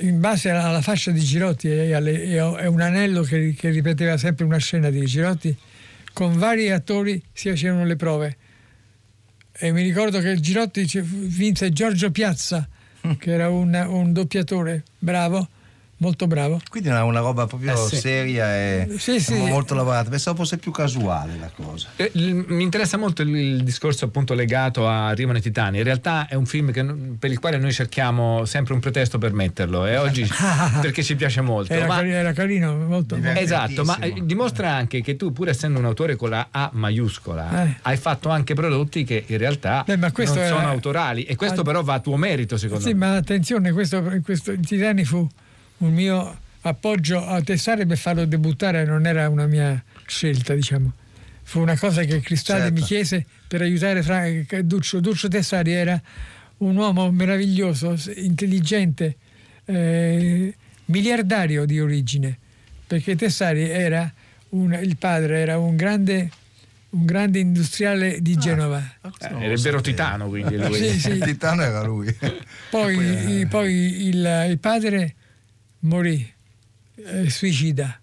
[0.00, 4.16] in base alla, alla fascia di Girotti e, alle- a- un anello che, che ripeteva
[4.16, 5.56] sempre una scena di Girotti
[6.12, 8.36] con vari attori si facevano le prove.
[9.52, 12.68] E mi ricordo che il Girotti vinse Giorgio Piazza
[13.16, 15.48] che era un, un doppiatore bravo
[15.98, 17.96] molto bravo Quindi era una roba proprio Eh, sì.
[17.96, 19.34] seria e Sì, sì.
[19.34, 20.08] molto lavorata.
[20.10, 21.88] Pensavo fosse più casuale la cosa.
[21.96, 25.78] Eh, il- Mi interessa molto il, il discorso appunto legato a Rimano i Titani.
[25.78, 26.84] In realtà è un film che
[27.18, 30.26] per il quale noi cerchiamo sempre un pretesto per metterlo e oggi
[30.80, 31.72] perché ci piace molto.
[31.72, 33.40] era, ma- era carino molto, molto.
[33.40, 37.64] Esatto, ma eh, dimostra anche che tu, pur essendo un autore con la A maiuscola,
[37.64, 37.74] Eh.
[37.82, 41.34] hai fatto anche prodotti che in realtà Beh, ma questo non era- sono autorali e
[41.36, 41.64] questo Ah.
[41.64, 43.06] però va a tuo merito, secondo Sì, me.
[43.06, 45.26] ma attenzione, questo, questo Titani fu
[45.78, 50.92] un mio appoggio a Tessari per farlo debuttare, non era una mia scelta, diciamo.
[51.42, 52.74] Fu una cosa che Cristalli Certo.
[52.80, 54.24] mi chiese per aiutare Fra-
[54.62, 55.00] Duccio.
[55.00, 56.00] Duccio Tessari era
[56.58, 59.16] un uomo meraviglioso, intelligente,
[59.64, 60.54] eh,
[60.86, 62.36] miliardario di origine,
[62.86, 64.12] perché Tessari era
[64.50, 66.30] un- il padre era un grande,
[66.90, 68.82] un grande industriale di Genova.
[69.20, 70.74] Eh, era il vero titano, quindi lui.
[70.74, 71.10] Sì, sì.
[71.12, 72.14] Il titano era lui.
[72.70, 75.14] Poi, poi il, il padre
[75.80, 76.32] morì,
[76.96, 78.00] eh, suicida.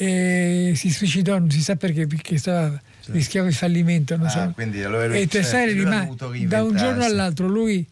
[0.00, 4.16] E si suicidò, non si sa perché, perché stava, rischiava il fallimento.
[4.16, 4.52] Non Ah, so.
[4.54, 7.48] quindi allora e Tessari lui ha rimase da un giorno all'altro.
[7.48, 7.84] Lui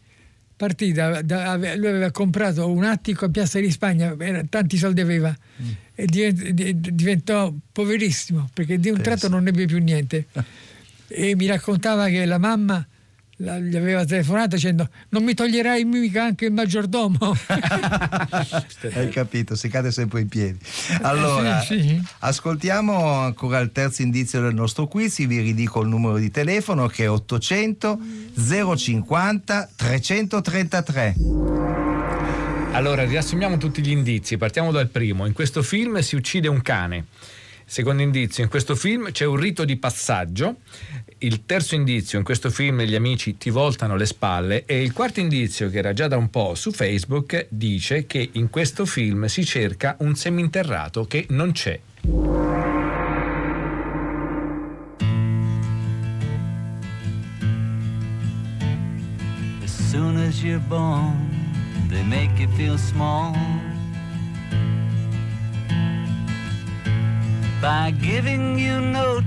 [0.55, 5.01] partì, da, da- lui aveva comprato un attico a Piazza di Spagna, era- tanti soldi
[5.01, 5.69] aveva, Mm.
[5.95, 10.27] e divent- di- diventò poverissimo perché di un tratto non ebbe più niente.
[11.09, 12.85] e mi raccontava che la mamma
[13.37, 17.17] la- gli aveva telefonato dicendo non mi toglierai mica anche il maggiordomo
[18.93, 20.57] Hai capito, si cade sempre in piedi.
[21.01, 22.01] Allora, Sì, sì.
[22.19, 27.03] ascoltiamo ancora il terzo indizio del nostro quiz, vi ridico il numero di telefono che
[27.05, 27.99] è 800
[28.75, 31.15] 050 333.
[32.71, 34.37] Allora, riassumiamo tutti gli indizi.
[34.37, 35.25] Partiamo dal primo.
[35.25, 37.05] In questo film si uccide un cane.
[37.65, 40.57] Secondo indizio, in questo film c'è un rito di passaggio.
[41.19, 44.65] Il terzo indizio, in questo film gli amici ti voltano le spalle.
[44.67, 48.51] E il quarto indizio, che era già da un po' su Facebook, dice che in
[48.51, 51.79] questo film si cerca un seminterrato che non c'è.
[59.63, 61.31] As soon as you're born,
[61.89, 63.33] they make you feel small.
[67.59, 69.26] By giving you no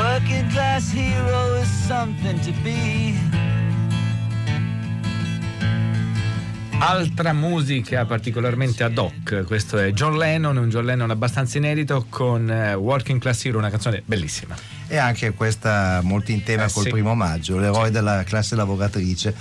[0.00, 3.14] Working class hero is something to be.
[6.78, 12.50] Altra musica particolarmente ad hoc, questo è John Lennon, un John Lennon abbastanza inedito con
[12.50, 14.79] eh, Working Class Hero, una canzone bellissima.
[14.92, 16.90] E anche questa molto in tema Eh, col sì.
[16.90, 19.32] primo maggio, l'eroe della classe lavoratrice.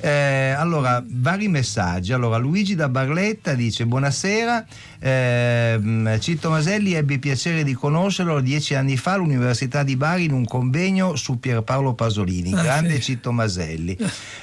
[0.00, 2.14] Eh, allora, vari messaggi.
[2.14, 4.64] Allora, Luigi da Barletta dice: Buonasera,
[5.00, 10.46] ehm, Citto Maselli ebbi piacere di conoscerlo dieci anni fa all'Università di Bari in un
[10.46, 12.54] convegno su Pierpaolo Pasolini.
[12.54, 13.02] Ah, grande sì.
[13.02, 13.98] Citto Maselli.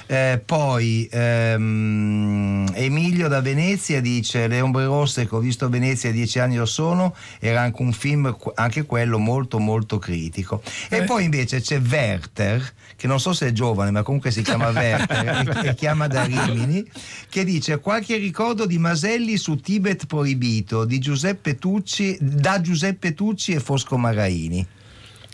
[0.06, 6.12] Eh, poi ehm, Emilio da Venezia dice: Le ombre rosse che ho visto a Venezia
[6.12, 10.50] dieci anni or sono, era anche un film, anche quello molto molto critico.
[10.88, 11.04] E Eh.
[11.04, 15.60] poi invece c'è Werther, che non so se è giovane, ma comunque si chiama Werther
[15.64, 16.84] e, e chiama da Rimini,
[17.28, 23.52] che dice qualche ricordo di Maselli su Tibet proibito di Giuseppe Tucci, da Giuseppe Tucci
[23.52, 24.66] e Fosco Maraini.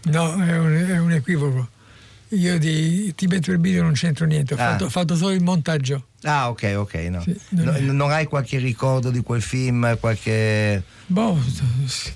[0.04, 1.68] No, è un, è un equivoco.
[2.32, 4.70] Io di Tibet Proibito non c'entro niente, ho, Ah.
[4.72, 6.08] fatto, ho fatto solo il montaggio.
[6.24, 6.94] Ah, ok, ok.
[7.08, 7.24] No.
[7.50, 9.96] non No- non hai qualche ricordo di quel film?
[9.98, 10.82] Qualche.
[11.06, 11.38] Boh,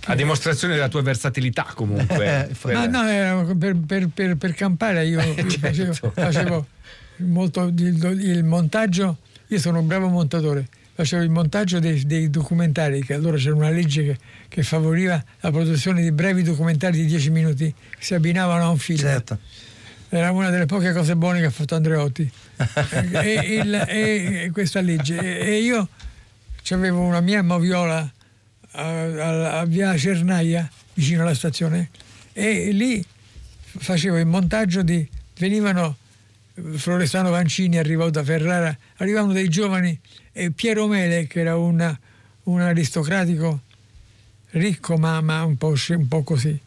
[0.06, 2.48] A dimostrazione della tua versatilità comunque.
[2.52, 6.66] No, Quella- no, era per, per- per- per campare io, io facevo, facevo
[7.18, 13.02] molto il, il montaggio, io sono un bravo montatore, facevo il montaggio dei, dei documentari,
[13.02, 17.30] che allora c'era una legge che, che favoriva la produzione di brevi documentari di 10
[17.30, 18.98] minuti che si abbinavano a un film.
[18.98, 19.38] Certo.
[20.14, 22.30] Era una delle poche cose buone che ha fatto Andreotti.
[23.12, 23.32] e,
[23.64, 25.18] il- e- questa legge.
[25.18, 25.88] E, e io
[26.70, 28.12] avevo una mia moviola
[28.72, 31.88] a, a- a via Cernaia, vicino alla stazione,
[32.34, 33.02] e lì
[33.62, 35.06] facevo il montaggio di.
[35.38, 35.96] venivano
[36.74, 39.98] Florestano Vancini arrivò da Ferrara, arrivavano dei giovani
[40.32, 41.98] e Piero Mele, che era una-
[42.44, 43.60] un aristocratico
[44.50, 46.58] ricco ma, ma un, po', un po' così,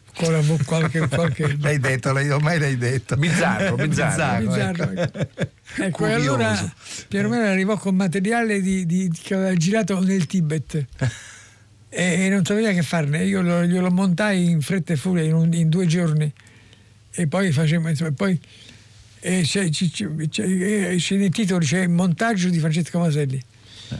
[0.42, 3.16] vo- qualche, qualche L'hai detto, l'hai, ormai l'hai detto.
[3.16, 4.46] Bizzarro, bizzarro.
[4.46, 5.18] Bizzarro, ecco.
[5.18, 5.52] ecco.
[5.78, 6.74] Ecco, e allora
[7.08, 10.84] Piero Mele arrivò con materiale di- di- che aveva girato nel Tibet
[11.88, 13.24] e, e non sapeva che farne.
[13.24, 16.32] Io lo, glielo montai in fretta e furia in, un- in due giorni
[17.18, 18.38] e poi facemmo, insomma, poi
[19.20, 19.86] e c'è, c'è,
[20.28, 23.42] c'è- c'è nei titoli c'è il montaggio di Francesco Maselli.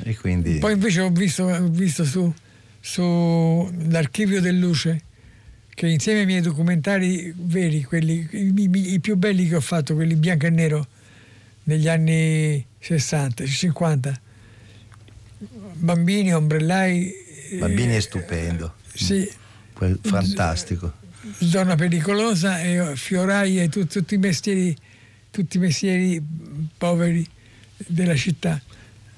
[0.03, 0.59] E quindi.
[0.59, 2.33] Poi invece ho visto, ho visto su,
[2.81, 5.01] su l'archivio del Luce
[5.77, 10.15] che insieme ai miei documentari veri, quelli, i, i- più belli che ho fatto, quelli
[10.15, 10.87] bianco e nero,
[11.65, 14.21] negli anni 60, 50,
[15.75, 17.13] bambini, ombrellai,
[17.51, 18.75] eh, Bambini è stupendo.
[18.95, 19.31] sì,
[20.01, 20.93] fantastico.
[21.41, 24.75] zona pericolosa e fiorai e tut- tutti i mestieri,
[25.31, 26.23] tutti i mestieri
[26.79, 27.27] poveri
[27.87, 28.59] della città.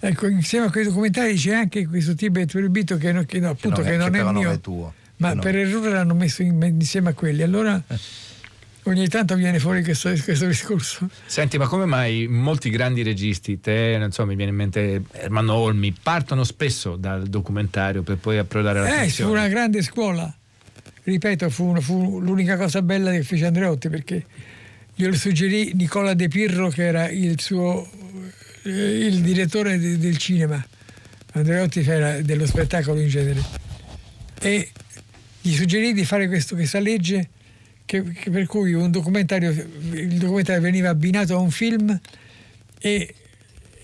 [0.01, 3.81] Ecco, insieme a quei documentari c'è anche questo Tibet proibito che, no- che no, appunto,
[3.83, 4.95] non è- che non che è però non mio, è tuo.
[5.19, 5.41] Ma Che no.
[5.43, 7.43] per errore l'hanno messo in- insieme a quelli.
[7.43, 7.81] Allora
[8.85, 11.09] ogni tanto viene fuori questo, questo discorso.
[11.27, 15.55] Senti, ma come mai molti grandi registi, te, non so, mi viene in mente Ermanno
[15.55, 19.31] Olmi, partono spesso dal documentario per poi approdare alla Eh, fu finzione?
[19.33, 20.35] una grande scuola.
[21.03, 24.25] Ripeto, fu, una- fu l'unica cosa bella che fece Andreotti perché
[24.95, 27.89] glielo suggerì Nicola De Pirro che era il suo
[28.65, 28.71] eh,
[29.07, 30.63] il direttore de- del cinema.
[31.33, 33.43] Andreotti era dello spettacolo in genere.
[34.41, 34.71] E
[35.49, 37.29] gli suggerì di fare questo- questa legge
[37.85, 41.99] che, che per cui un documentario, il documentario veniva abbinato a un film
[42.81, 43.15] e,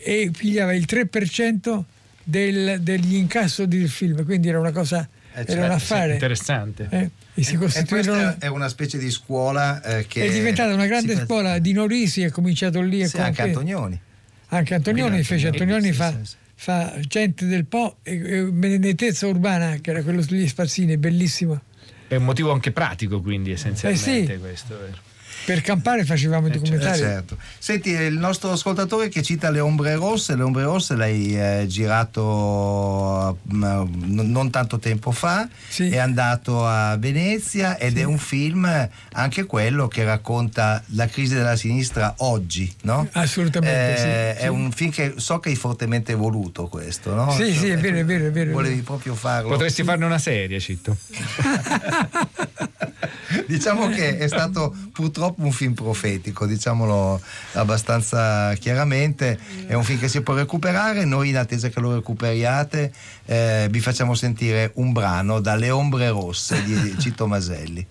[0.02, 1.82] e pigliava il 3%
[2.22, 6.12] del, degli incassi del film, quindi era una cosa, Eh, era certo, un sì, affare.
[6.12, 6.86] Interessante.
[6.90, 8.22] Eh, e si E costituirono.
[8.22, 12.22] questa è una specie di scuola eh, che È diventata una grande scuola di Norisi,
[12.22, 13.00] è cominciato lì.
[13.02, 14.00] e Sì, anche Antonioni.
[14.48, 16.36] Anche Antonioni Guido fece Antonioni, Antonioni sì, fa, sì, sì.
[16.64, 21.60] Fa Gente del Po e, e Benedettezza Urbana, che era quello sugli spazzini, bellissimo.
[22.08, 24.38] È un motivo anche pratico, quindi, essenzialmente Eh sì.
[24.38, 24.78] questo.
[24.78, 24.96] vero?
[25.44, 26.98] Per campare facevamo i Eh, documentari.
[26.98, 27.36] certo.
[27.58, 33.38] Senti, il nostro ascoltatore che cita Le Ombre Rosse, Le Ombre Rosse l'hai eh, girato
[33.52, 39.86] mm, non tanto tempo fa, è andato a Venezia ed è un film anche quello
[39.88, 43.06] che racconta la crisi della sinistra oggi, no?
[43.12, 44.42] Assolutamente, sì, Eh, sì.
[44.44, 47.30] È un film che so che hai fortemente voluto questo, no?
[47.32, 48.52] Sì, sì, è vero, è vero, è vero.
[48.52, 49.48] Volevi proprio farlo.
[49.50, 50.96] Potresti farne una serie, Citto.
[53.46, 57.20] Diciamo che è stato purtroppo un film profetico, diciamolo
[57.52, 59.38] abbastanza chiaramente.
[59.66, 61.04] È un film che si può recuperare.
[61.04, 62.92] Noi, in attesa che lo recuperiate,
[63.26, 67.86] eh, vi facciamo sentire un brano dalle ombre rosse di Cito Maselli.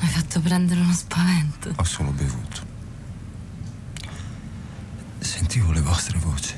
[0.00, 1.72] Mi hai fatto prendere uno spavento.
[1.76, 2.72] Ho solo bevuto.
[5.18, 6.54] Sentivo le vostre voci.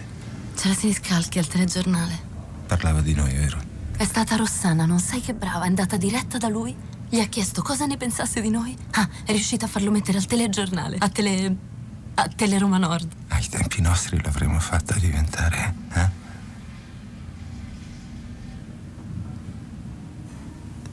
[0.57, 2.19] C'era Siniscalchi al telegiornale.
[2.67, 3.59] Parlava di noi, vero?
[3.97, 6.75] È stata Rossana, non sai che brava, è andata diretta da lui.
[7.09, 8.77] Gli ha chiesto cosa ne pensasse di noi.
[8.93, 11.57] Ah, è riuscita a farlo mettere al telegiornale, a tele.
[12.15, 13.11] a Teleroma Nord.
[13.29, 16.25] Ah, Ai tempi nostri l'avremmo fatta diventare, eh?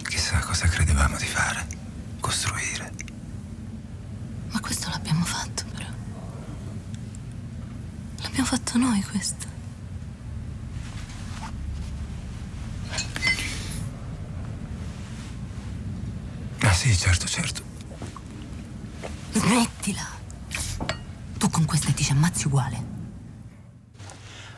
[0.04, 1.66] Chissà cosa credevamo di fare.
[2.20, 2.92] Costruire.
[4.52, 5.90] Ma questo l'abbiamo fatto, però.
[8.22, 9.48] L'abbiamo fatto noi questo.
[16.64, 17.62] Ah sì, certo, certo.
[19.34, 20.08] Smettila.
[21.38, 22.92] Tu con queste ti ci ammazzi uguale.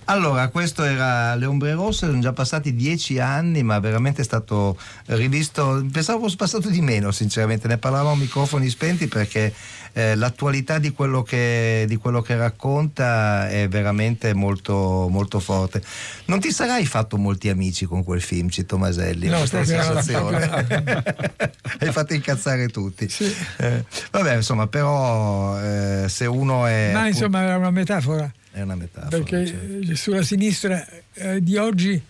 [0.08, 4.78] Allora, questo era Le Ombre Rosse, sono già passati dieci anni, ma veramente è stato
[5.08, 5.84] rivisto.
[5.92, 7.68] Pensavo fosse passato di meno, sinceramente.
[7.68, 9.52] Ne parlavamo a microfoni spenti perché
[9.98, 15.82] eh, l'attualità di quello, che, di quello che racconta è veramente molto, molto forte.
[16.26, 19.30] Non ti sarai fatto molti amici con quel film, Cito Maselli?
[19.30, 20.50] No, questa sensazione?
[21.80, 23.10] Hai fatto incazzare tutti.
[23.58, 26.92] Eh, vabbè, insomma, però eh, se uno è.
[26.92, 28.30] Ma insomma era una metafora.
[28.52, 29.10] È una metafora.
[29.18, 32.02] Perché eh, sulla sinistra eh, di oggi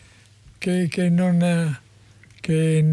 [0.58, 1.40] che, che non...
[1.40, 1.80] eh,
[2.42, 2.84] Che,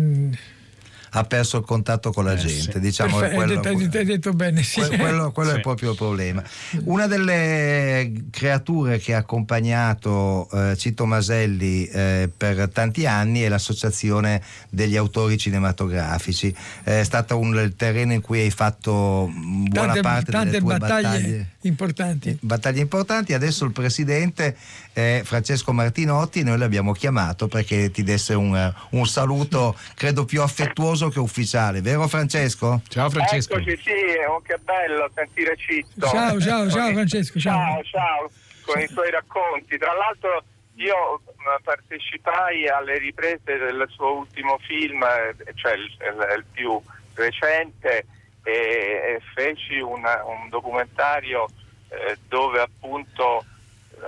[1.14, 4.62] ha perso il contatto con la gente, diciamo Perfetto, quello, hai, detto, hai detto bene,
[4.62, 4.80] sì.
[4.80, 5.60] Que- quello, quello è Sì.
[5.60, 6.42] proprio il problema.
[6.84, 14.40] Una delle creature che ha accompagnato eh, Cito Maselli eh, per tanti anni è l'associazione
[14.70, 16.54] degli autori cinematografici.
[16.82, 20.58] È stato un, il terreno in cui hai fatto mm, buona Tante, parte tante delle
[20.60, 22.38] tue battaglie, battaglie importanti.
[22.40, 23.34] battaglie importanti.
[23.34, 24.56] Adesso il presidente
[24.92, 31.08] è Francesco Martinotti, noi l'abbiamo chiamato perché ti desse un, un saluto, credo più affettuoso
[31.08, 32.82] che ufficiale, vero Francesco?
[32.88, 33.90] Ciao Eccoci, sì,
[34.28, 36.06] oh, che bello sentire Citto.
[36.08, 37.58] Ciao, ciao, ciao Francesco, ciao.
[37.58, 38.30] Ciao, ciao,
[38.66, 39.78] con i suoi racconti.
[39.78, 46.34] Tra l'altro io mh, partecipai alle riprese del suo ultimo film, eh, cioè il, il-
[46.38, 46.80] il più
[47.14, 48.06] recente,
[48.44, 51.46] e, e feci una- un documentario
[51.88, 53.44] eh, dove appunto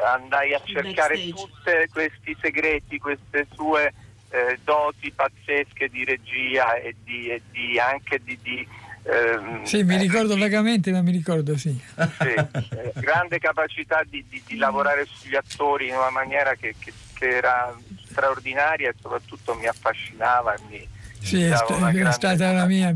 [0.02, 3.92] andai a cercare tutti questi segreti, queste sue
[4.30, 8.38] eh, doti pazzesche di regia e, di, e di- anche di...
[8.42, 8.66] di,
[9.04, 11.70] ehm, Sì, mi ricordo vagamente, ma mi ricordo, sì.
[12.18, 16.92] sì, eh, grande capacità di, di- di lavorare sugli attori in una maniera che, che-
[17.14, 17.76] che era
[18.10, 20.88] straordinaria e soprattutto mi affascinava e mi,
[21.20, 22.92] Sì, mi è, sta- una è stata la mia,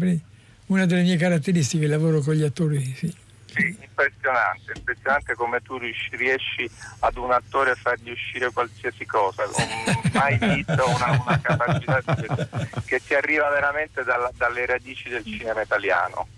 [0.66, 2.82] una delle mie caratteristiche, il lavoro con gli attori.
[2.96, 3.14] Sì.
[3.58, 10.10] Sì, impressionante, impressionante come tu riesci ad un attore a fargli uscire qualsiasi cosa, non
[10.12, 12.48] mai visto una, una capacità che,
[12.84, 16.28] che ti arriva veramente dalla- dalle radici del cinema italiano.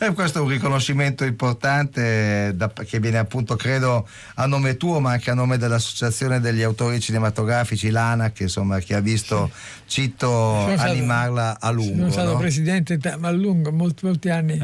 [0.00, 5.12] E questo è un riconoscimento importante da- che viene appunto, credo, a nome tuo, ma
[5.12, 9.50] anche a nome dell'Associazione degli Autori Cinematografici, l'ANAC, insomma, che ha visto
[9.86, 11.96] Citto Sono stato- animarla a lungo.
[11.96, 12.38] Sono stato no?
[12.38, 14.58] presidente ma a lungo, molti, molti anni.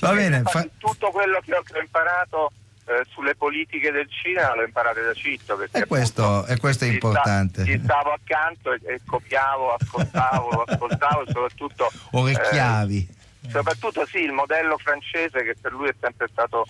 [0.00, 2.52] Va bene, Infatti, tutto quello che ho, che ho imparato
[2.86, 7.62] eh, sulle politiche del cinema l'ho imparato da Citto E questo, e questo è importante.
[7.64, 13.08] gli stavo accanto e, e copiavo, ascoltavo, ascoltavo e soprattutto Orecchiavi.
[13.42, 16.66] eh, soprattutto sì, il modello francese che per lui è sempre stato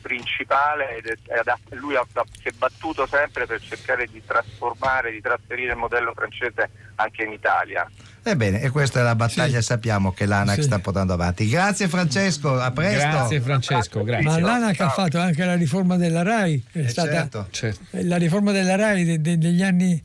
[0.00, 5.10] principale ed è- ha- lui ha, ha- si è battuto sempre per cercare di trasformare,
[5.10, 7.90] di trasferire il modello francese anche in Italia.
[8.26, 10.62] Ebbene, e questa è la battaglia, sappiamo che l'ANAC Sì.
[10.62, 11.46] sta portando avanti.
[11.46, 12.96] Grazie Francesco, a presto.
[13.08, 14.24] Grazie Francesco, grazie.
[14.28, 17.76] Ma l'ANAC ha fatto anche la riforma della RAI, è Eh, stata certo.
[17.90, 20.02] la riforma della RAI de- de- degli anni,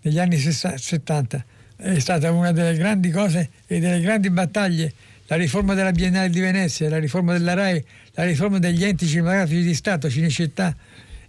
[0.00, 1.42] degli anni sessa- 70,
[1.76, 4.92] è stata una delle grandi cose e delle grandi battaglie.
[5.28, 9.62] La riforma della Biennale di Venezia, la riforma della RAI, la riforma degli enti cinematografici
[9.62, 10.76] di Stato, Cinecittà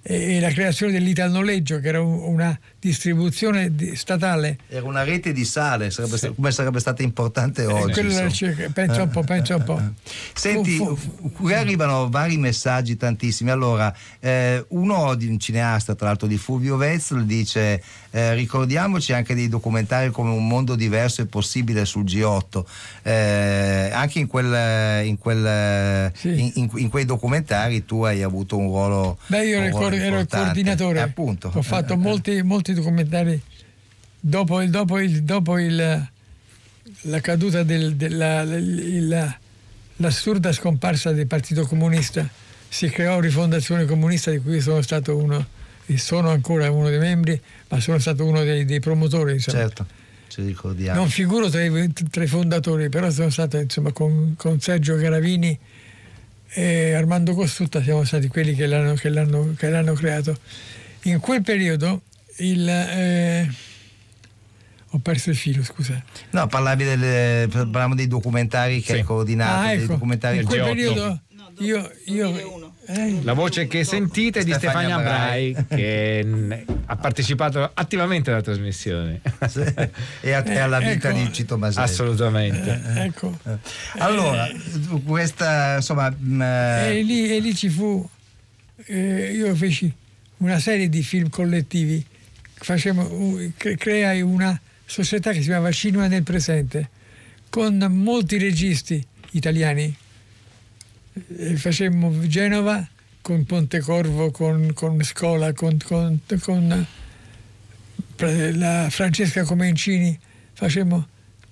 [0.01, 4.57] e, e la creazione dell'Ital Noleggio, che era un- una distribuzione di- statale.
[4.69, 7.99] Era una rete di sale, sarebbe sta- come sarebbe stata importante oggi.
[7.99, 8.29] Eh, insomma.
[8.29, 9.81] cerca- pensa un po', pensa un po'.
[10.33, 13.49] Senti, Fu- fu- qui arrivano vari messaggi, tantissimi.
[13.49, 17.81] Allora, eh, uno di un cineasta, tra l'altro di Fulvio Vezzel, dice:
[18.11, 22.63] eh, Ricordiamoci anche dei documentari come Un mondo diverso e possibile sul G8.
[23.03, 28.67] Eh, anche in, quel, in, quel, in, in- in quei documentari tu hai avuto un
[28.67, 29.17] ruolo.
[29.27, 30.99] Beh, io ero un ruolo ero il coordinatore.
[30.99, 31.51] Eh, appunto.
[31.53, 33.41] Ho fatto molti, molti documentari
[34.19, 36.07] dopo, il- dopo il- dopo il-
[37.01, 39.37] la caduta del- della la-
[39.97, 42.27] l'assurda scomparsa del Partito Comunista.
[42.67, 45.45] Si creò Rifondazione Comunista di cui sono stato uno
[45.85, 49.33] e sono ancora uno dei membri, ma sono stato uno dei, dei promotori.
[49.33, 49.59] Insomma.
[49.59, 49.85] Certo,
[50.27, 50.99] ci ricordiamo.
[50.99, 55.57] Non figuro tra i, tra i fondatori, però sono stato insomma, con, con Sergio Garavini
[56.49, 60.37] e Armando Costrutta siamo stati quelli che l'hanno, che l'hanno- che l'hanno creato.
[61.03, 62.01] In quel periodo
[62.37, 63.49] il, eh,
[64.89, 66.01] ho perso il filo, scusa.
[66.31, 69.93] No, parlavi delle, parlavamo dei documentari che hai coordinato, Ah, dei ecco.
[69.93, 70.65] documentari In quel G8.
[70.65, 71.19] periodo
[71.59, 75.51] io, io eh, La voce che sentite è di Stefania Stefania Brai.
[75.53, 79.21] Brai, che ha partecipato attivamente alla trasmissione.
[80.21, 81.17] e, a- e alla vita Ecco.
[81.17, 81.85] di Cito Maselli.
[81.85, 82.81] Assolutamente.
[82.97, 83.37] ecco.
[83.99, 84.47] Allora,
[85.05, 86.13] questa insomma.
[86.13, 88.07] mm, eh, E lì, e lì ci fu,
[88.87, 89.91] eh, io feci
[90.37, 92.05] una serie di film collettivi,
[92.65, 96.89] facemmo, un- cre- creai una società che si chiamava Cinema nel Presente,
[97.49, 99.95] con molti registi italiani.
[101.55, 102.85] Facemmo Genova
[103.21, 106.87] con Pontecorvo, con, con Scola, con, con- con,
[108.17, 110.17] eh, la Francesca Comencini,
[110.53, 111.07] facemmo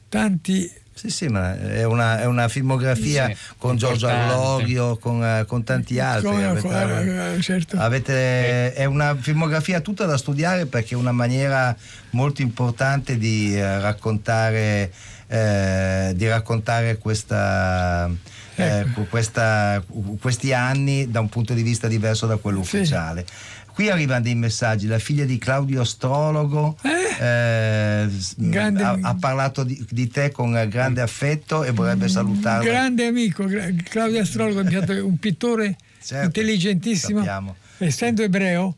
[0.09, 0.69] tanti
[1.03, 4.07] Sì, sì, ma è una, è una filmografia Sì, con Giorgio.
[4.07, 6.29] Arlorio, con, eh, con tanti altri.
[6.29, 7.75] Come- Avete- come- certo.
[7.77, 11.75] avete- è una filmografia tutta da studiare perché è una maniera
[12.11, 14.93] molto importante di eh, raccontare,
[15.27, 18.09] eh, di raccontare questa,
[18.55, 19.83] eh, questa-
[20.19, 23.25] questi anni da un punto di vista diverso da quello ufficiale.
[23.73, 29.83] Qui arrivano dei messaggi, la figlia di Claudio Astrologo eh, Grande- ha, ha parlato di,
[29.89, 32.63] di te con eh, grande affetto e vorrebbe salutarla.
[32.63, 33.45] grande amico,
[33.89, 37.55] Claudio Astrologo, è un pittore Certo, intelligentissimo, sappiamo.
[37.79, 38.75] essendo ebreo,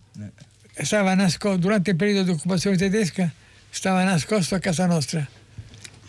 [0.81, 3.29] stava nascosto, durante il periodo di occupazione tedesca,
[3.69, 5.27] stava nascosto a casa nostra.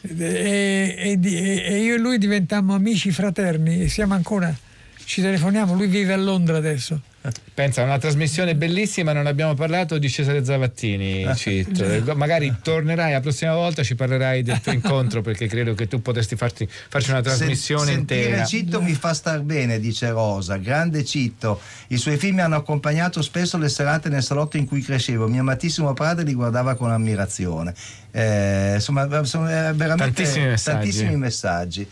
[0.09, 4.55] E, e e io e lui diventammo amici fraterni e siamo ancora,
[5.05, 7.01] ci telefoniamo, lui vive a Londra adesso.
[7.55, 12.13] Pensa, una trasmissione bellissima, non abbiamo parlato di Cesare Zavattini, Cit.
[12.15, 16.37] Magari tornerai la prossima volta, ci parlerai del tuo incontro perché credo che tu potresti
[16.37, 18.45] farti, farci una trasmissione Sen- intera.
[18.45, 20.57] Citto mi fa star bene, dice Rosa.
[20.57, 21.61] Grande Citto.
[21.89, 25.27] I suoi film mi hanno accompagnato spesso le serate nel salotto in cui crescevo.
[25.27, 27.75] Mio amatissimo padre li guardava con ammirazione.
[28.11, 30.77] Eh, insomma, sono eh, veramente Tantissimi messaggi.
[30.79, 31.89] tantissimi messaggi.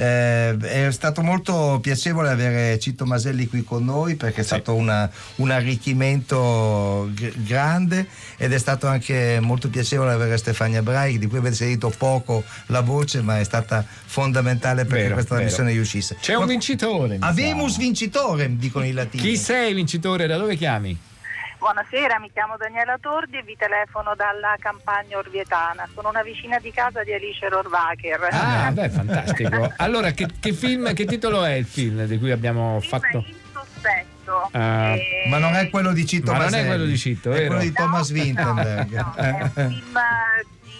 [0.00, 5.10] Eh, è stato molto piacevole avere Citto Maselli qui con noi perché è stato una-
[5.36, 11.38] un arricchimento gr- grande ed è stato anche molto piacevole avere Stefania Brai di cui
[11.38, 15.46] avete sentito poco la voce ma è stata fondamentale perché Vero, questa vero.
[15.48, 16.16] trasmissione riuscisse.
[16.20, 17.16] C'è un vincitore.
[17.18, 19.20] Avemus vincitore, dicono i latini.
[19.22, 20.28] Chi sei vincitore?
[20.28, 20.96] Da dove chiami?
[21.58, 25.88] Buonasera, mi chiamo Daniela Tordi e vi telefono dalla campagna orvietana.
[25.92, 28.28] Sono una vicina di casa di Alice Rohrwacher.
[28.30, 29.72] Ah, beh, fantastico.
[29.78, 33.24] Allora, che, che film, che titolo è il film di cui abbiamo fatto?
[33.52, 34.48] Sospetto.
[34.52, 37.30] Ah, Eh, Ma non è quello di Citto Ma non è Maselli, quello di Citto,
[37.30, 37.46] è vero?
[37.46, 38.92] quello di Thomas Winterberg.
[38.94, 39.98] un film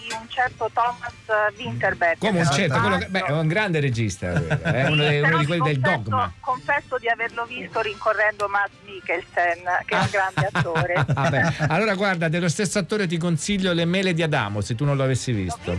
[0.09, 1.13] di un certo Thomas
[1.57, 2.17] Winterberg.
[2.17, 4.31] Come un certo, quello che- beh, è un grande regista,
[4.63, 6.33] è uno, dei- Però uno di quelli del confesso- dogma.
[6.39, 11.05] Confesso di averlo visto rincorrendo Matt Mikkelsen, che è un grande attore.
[11.19, 11.53] Ah.
[11.69, 15.31] Allora guarda, dello stesso attore ti consiglio Le mele di Adamo, se tu non l'avessi
[15.31, 15.77] visto.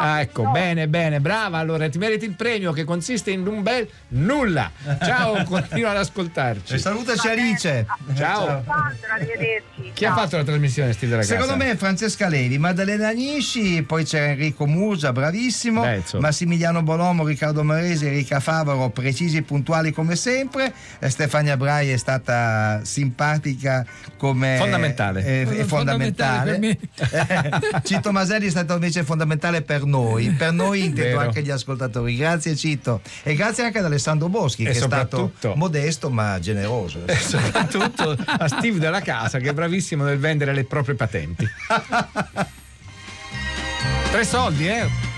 [0.00, 1.58] Ah, ecco, bene, bene, brava.
[1.58, 4.70] Allora ti meriti il premio che consiste in un bel nulla.
[5.02, 6.74] Ciao, continua ad ascoltarci.
[6.74, 7.86] E salutaci Alice.
[8.16, 8.64] Ciao.
[9.12, 9.90] Arrivederci.
[9.92, 11.34] Chi ha fatto la trasmissione, Stile Ragazza?
[11.38, 16.26] Secondo me Francesca Levi, Maddalena Nisci, poi c'era Enrico Musa, bravissimo, insomma.
[16.28, 21.96] Massimiliano Bolomo, Riccardo Maresi, Enrica Favaro, precisi e puntuali come sempre, Eh, Stefania Brai è
[21.96, 23.84] stata simpatica
[24.16, 24.56] come...
[24.58, 25.24] Fondamentale.
[25.24, 26.52] eh, è fondamentale.
[26.52, 26.78] Fondamentale
[27.10, 29.89] Eh, Cito Maselli è stato invece fondamentale per noi,
[30.36, 32.16] per noi intendo anche gli ascoltatori.
[32.16, 37.02] Grazie Cito e grazie anche ad Alessandro Boschi E che è stato modesto ma generoso.
[37.10, 41.46] E soprattutto a Steve della casa che è bravissimo nel vendere le proprie patenti.
[44.10, 45.09] Tre soldi, eh?